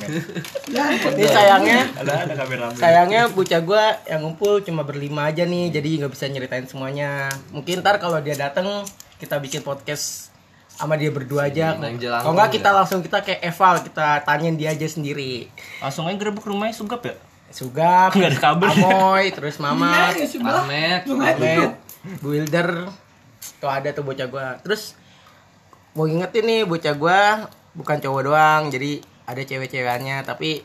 Ini 1.11 1.25
sayangnya 1.27 1.79
ada 1.97 2.23
ada 2.23 2.33
kameramen 2.37 2.71
sayangnya 2.73 3.27
bocah 3.27 3.59
gua 3.59 3.99
yang 4.07 4.23
ngumpul 4.23 4.63
cuma 4.63 4.87
berlima 4.87 5.27
aja 5.27 5.43
nih 5.43 5.67
jadi 5.69 5.99
nggak 5.99 6.13
bisa 6.15 6.31
nyeritain 6.31 6.63
semuanya 6.63 7.27
mungkin 7.51 7.83
ntar 7.83 7.99
kalau 7.99 8.23
dia 8.23 8.39
dateng 8.39 8.87
kita 9.19 9.43
bikin 9.43 9.59
podcast 9.59 10.26
sama 10.77 10.93
dia 10.93 11.09
berdua 11.09 11.49
aja 11.49 11.73
kalau 12.21 12.31
nggak 12.31 12.51
kita 12.53 12.69
langsung 12.69 13.01
kita 13.01 13.25
kayak 13.25 13.41
eval 13.43 13.81
kita 13.81 14.21
tanyain 14.21 14.53
dia 14.53 14.69
aja 14.71 14.85
sendiri 14.85 15.49
langsung 15.81 16.05
aja 16.05 16.15
gerebek 16.15 16.45
rumahnya 16.45 16.71
sugap 16.71 17.01
ya 17.03 17.15
Sugap 17.47 18.11
Nggak 18.11 18.27
ada 18.27 18.39
kabel. 18.43 18.67
Amoy 18.75 19.31
terus 19.31 19.55
Mama 19.57 20.11
Iya. 20.11 20.27
Ahmed. 20.43 21.01
Ahmed 21.07 21.71
Bu 22.19 22.27
Wilder 22.29 22.91
tuh 23.57 23.71
ada 23.71 23.89
tuh 23.89 24.03
bocah 24.03 24.27
gua 24.27 24.59
terus 24.59 24.99
mau 25.93 26.05
ingetin 26.05 26.43
nih 26.43 26.61
bocah 26.67 26.91
gua 26.93 27.47
bukan 27.71 27.97
cowok 27.97 28.21
doang 28.21 28.61
jadi 28.67 28.99
ada 29.23 29.41
cewek-cewekannya 29.41 30.27
tapi 30.27 30.59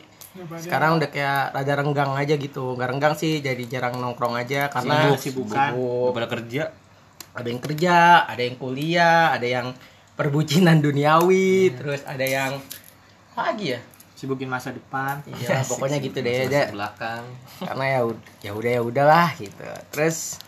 sekarang 0.59 0.97
udah 0.97 1.07
kayak 1.07 1.53
rada 1.53 1.73
renggang 1.77 2.11
aja 2.13 2.35
gitu 2.35 2.75
nggak 2.75 2.89
renggang 2.91 3.15
sih 3.15 3.39
jadi 3.39 3.63
jarang 3.63 3.97
nongkrong 3.97 4.35
aja 4.35 4.67
karena 4.67 5.13
Sibuk, 5.15 5.47
sibukan. 5.47 5.71
sibuk. 5.71 6.11
pada 6.11 6.27
kerja 6.27 6.63
ada 7.31 7.47
yang 7.47 7.61
kerja 7.61 7.95
ada 8.27 8.41
yang 8.41 8.55
kuliah 8.57 9.31
ada 9.31 9.47
yang 9.47 9.67
perbucinan 10.13 10.77
duniawi 10.77 11.73
terus 11.73 12.05
ada 12.05 12.25
yang 12.25 12.61
lagi 13.33 13.77
ya? 13.77 13.79
Sibukin 14.13 14.47
masa 14.47 14.71
depan. 14.71 15.19
Iya 15.25 15.65
pokoknya 15.65 15.97
gitu 15.99 16.21
deh 16.21 16.47
aja 16.47 16.69
belakang. 16.69 17.25
karena 17.59 17.85
ya 17.85 17.99
ya 18.45 18.51
udah 18.53 18.71
ya 18.71 18.81
udahlah 18.81 19.29
gitu. 19.35 19.67
Terus 19.91 20.39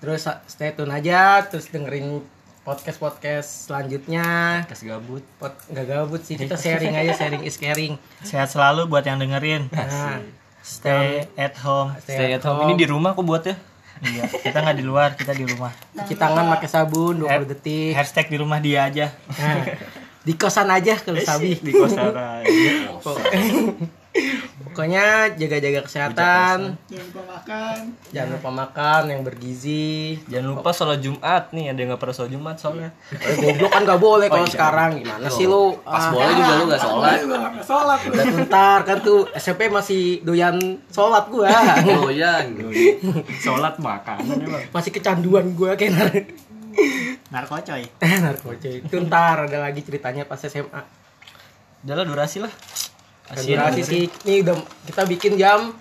terus 0.00 0.24
stay 0.48 0.72
tune 0.72 0.90
aja 0.90 1.44
terus 1.46 1.70
dengerin 1.70 2.20
podcast 2.66 2.98
podcast 3.00 3.48
selanjutnya. 3.70 4.62
Kas 4.68 4.84
gabut. 4.84 5.24
Pod, 5.38 5.54
nggak 5.70 5.86
gabut 5.86 6.20
sih 6.26 6.36
kita 6.36 6.58
sharing 6.58 6.92
aja 6.92 7.16
sharing 7.16 7.46
is 7.46 7.56
caring. 7.56 7.96
Sehat 8.26 8.50
selalu 8.52 8.90
buat 8.90 9.06
yang 9.06 9.22
dengerin. 9.22 9.70
Nah 9.72 10.20
stay 10.60 11.24
at 11.40 11.56
home. 11.64 11.96
stay 12.04 12.36
at 12.36 12.44
home. 12.44 12.68
ini 12.68 12.84
di 12.84 12.86
rumah 12.88 13.16
kok 13.16 13.24
buat 13.24 13.44
ya 13.48 13.56
iya 14.04 14.24
kita 14.28 14.58
nggak 14.64 14.76
di 14.80 14.84
luar 14.84 15.08
kita 15.16 15.32
di 15.36 15.44
rumah. 15.44 15.72
Cuci 15.96 16.14
tangan 16.16 16.48
pakai 16.56 16.68
sabun 16.68 17.24
20 17.24 17.50
detik. 17.52 17.92
hashtag 17.92 18.26
di 18.32 18.36
rumah 18.40 18.58
dia 18.58 18.88
aja. 18.88 19.06
Nah, 19.36 19.64
di 20.26 20.32
kosan 20.36 20.68
aja 20.72 20.96
kalau 21.00 21.20
sabi. 21.20 21.56
di 21.60 21.72
kosan 21.72 22.12
aja 22.12 22.50
pokoknya 24.66 25.38
jaga-jaga 25.38 25.86
kesehatan. 25.86 26.74
Jangan 26.90 27.06
lupa 27.06 27.22
makan. 27.30 27.76
jangan 28.10 28.30
lupa 28.34 28.50
makan 28.50 29.02
yang 29.06 29.22
bergizi. 29.22 30.18
Jangan 30.26 30.46
lupa 30.58 30.70
sholat 30.74 30.98
jumat 30.98 31.54
nih 31.54 31.70
ada 31.70 31.78
yang 31.78 31.88
nggak 31.94 32.02
pernah 32.02 32.16
sholat 32.18 32.32
jumat 32.34 32.56
soalnya. 32.58 32.90
Eh, 33.14 33.36
goblok 33.38 33.70
kan 33.70 33.82
gak 33.86 34.00
boleh 34.02 34.26
kalau 34.26 34.46
sekarang. 34.50 34.90
Gimana 34.98 35.28
sih 35.30 35.46
lu? 35.46 35.78
Pas 35.86 36.02
Ah, 36.02 36.10
bola 36.10 36.30
juga 36.34 36.52
lu 36.58 36.64
gak 36.66 36.82
sholat. 36.82 37.18
Sholat. 37.62 37.98
udah 38.10 38.26
bentar 38.34 38.78
kan 38.82 38.98
tuh 38.98 39.20
SMP 39.38 39.70
masih 39.70 40.26
doyan 40.26 40.58
sholat 40.90 41.24
gua. 41.30 41.46
Doyan. 42.00 42.46
sholat 43.38 43.78
makanan 43.78 44.36
emang 44.42 44.62
masih 44.74 44.90
kecanduan 44.90 45.54
gua 45.54 45.78
kayak 45.78 45.94
nar 45.94 46.08
narkocoy. 47.30 47.86
Narkoba 48.26 48.54
itu 48.58 48.96
ntar 49.06 49.46
ada 49.46 49.58
lagi 49.62 49.86
ceritanya 49.86 50.26
pas 50.26 50.42
SMA 50.42 50.82
udah 51.80 51.94
lah 51.96 52.04
durasi 52.04 52.44
lah 52.44 52.52
durasi 53.34 53.82
sih. 53.86 54.04
Ini 54.26 54.42
udah 54.46 54.56
kita 54.86 55.02
bikin 55.06 55.32
jam 55.38 55.74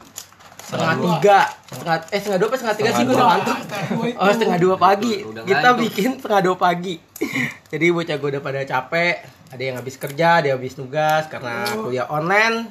setengah 0.61 0.95
tiga. 1.01 1.39
Setengah 1.69 1.95
eh 2.13 2.19
setengah 2.21 2.39
dua 2.39 2.47
apa 2.49 2.55
setengah 2.57 2.77
tiga 2.77 2.91
sih? 2.93 3.03
Gua 3.05 3.15
udah 3.15 3.27
ngantuk 3.33 3.57
oh 4.21 4.31
setengah 4.33 4.59
dua 4.61 4.75
pagi. 4.77 5.13
Kita 5.25 5.69
bikin 5.73 6.09
setengah 6.21 6.41
dua 6.45 6.55
pagi. 6.55 6.95
Jadi 7.71 7.85
bocah 7.89 8.15
gua 8.21 8.29
udah 8.37 8.41
pada 8.43 8.59
capek. 8.65 9.15
Ada 9.49 9.63
yang 9.65 9.75
habis 9.81 9.95
kerja 9.97 10.27
ada 10.41 10.45
yang 10.53 10.57
habis 10.61 10.73
tugas 10.77 11.25
karena 11.25 11.65
kuliah 11.73 12.05
online. 12.09 12.69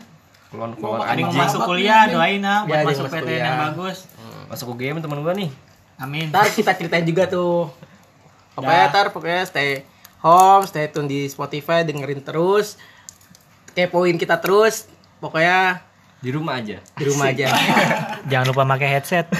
Keluar 0.49 0.73
keluar 0.79 0.99
ada 1.05 1.19
yang 1.19 1.29
anjing 1.29 1.43
masuk 1.43 1.61
kuliah 1.67 2.03
doain 2.09 2.41
ah 2.41 2.65
Ya, 2.65 2.67
buat 2.67 2.77
yang 2.79 2.89
masuk 2.89 3.05
PTN 3.11 3.41
yang 3.43 3.61
bagus. 3.75 3.99
Masuk 4.49 4.67
UGM 4.79 5.03
teman 5.03 5.21
gua 5.27 5.35
nih. 5.35 5.51
Amin. 5.99 6.31
Ntar 6.31 6.49
kita 6.55 6.73
ceritain 6.79 7.03
juga 7.03 7.27
tuh. 7.27 7.69
Pokoknya 8.55 8.87
Dah. 8.87 8.91
ntar 8.91 9.07
pokoknya 9.11 9.43
stay 9.47 9.83
home 10.23 10.67
stay 10.67 10.91
tune 10.91 11.07
di 11.07 11.27
Spotify 11.31 11.87
dengerin 11.87 12.23
terus 12.23 12.79
kepoin 13.79 14.19
kita 14.19 14.43
terus. 14.43 14.91
Pokoknya 15.23 15.87
di 16.19 16.35
rumah 16.35 16.59
aja. 16.59 16.83
di 16.99 17.05
rumah 17.07 17.31
aja. 17.31 17.47
Jangan 18.31 18.47
lupa 18.51 18.67
pakai 18.67 18.99
headset 18.99 19.31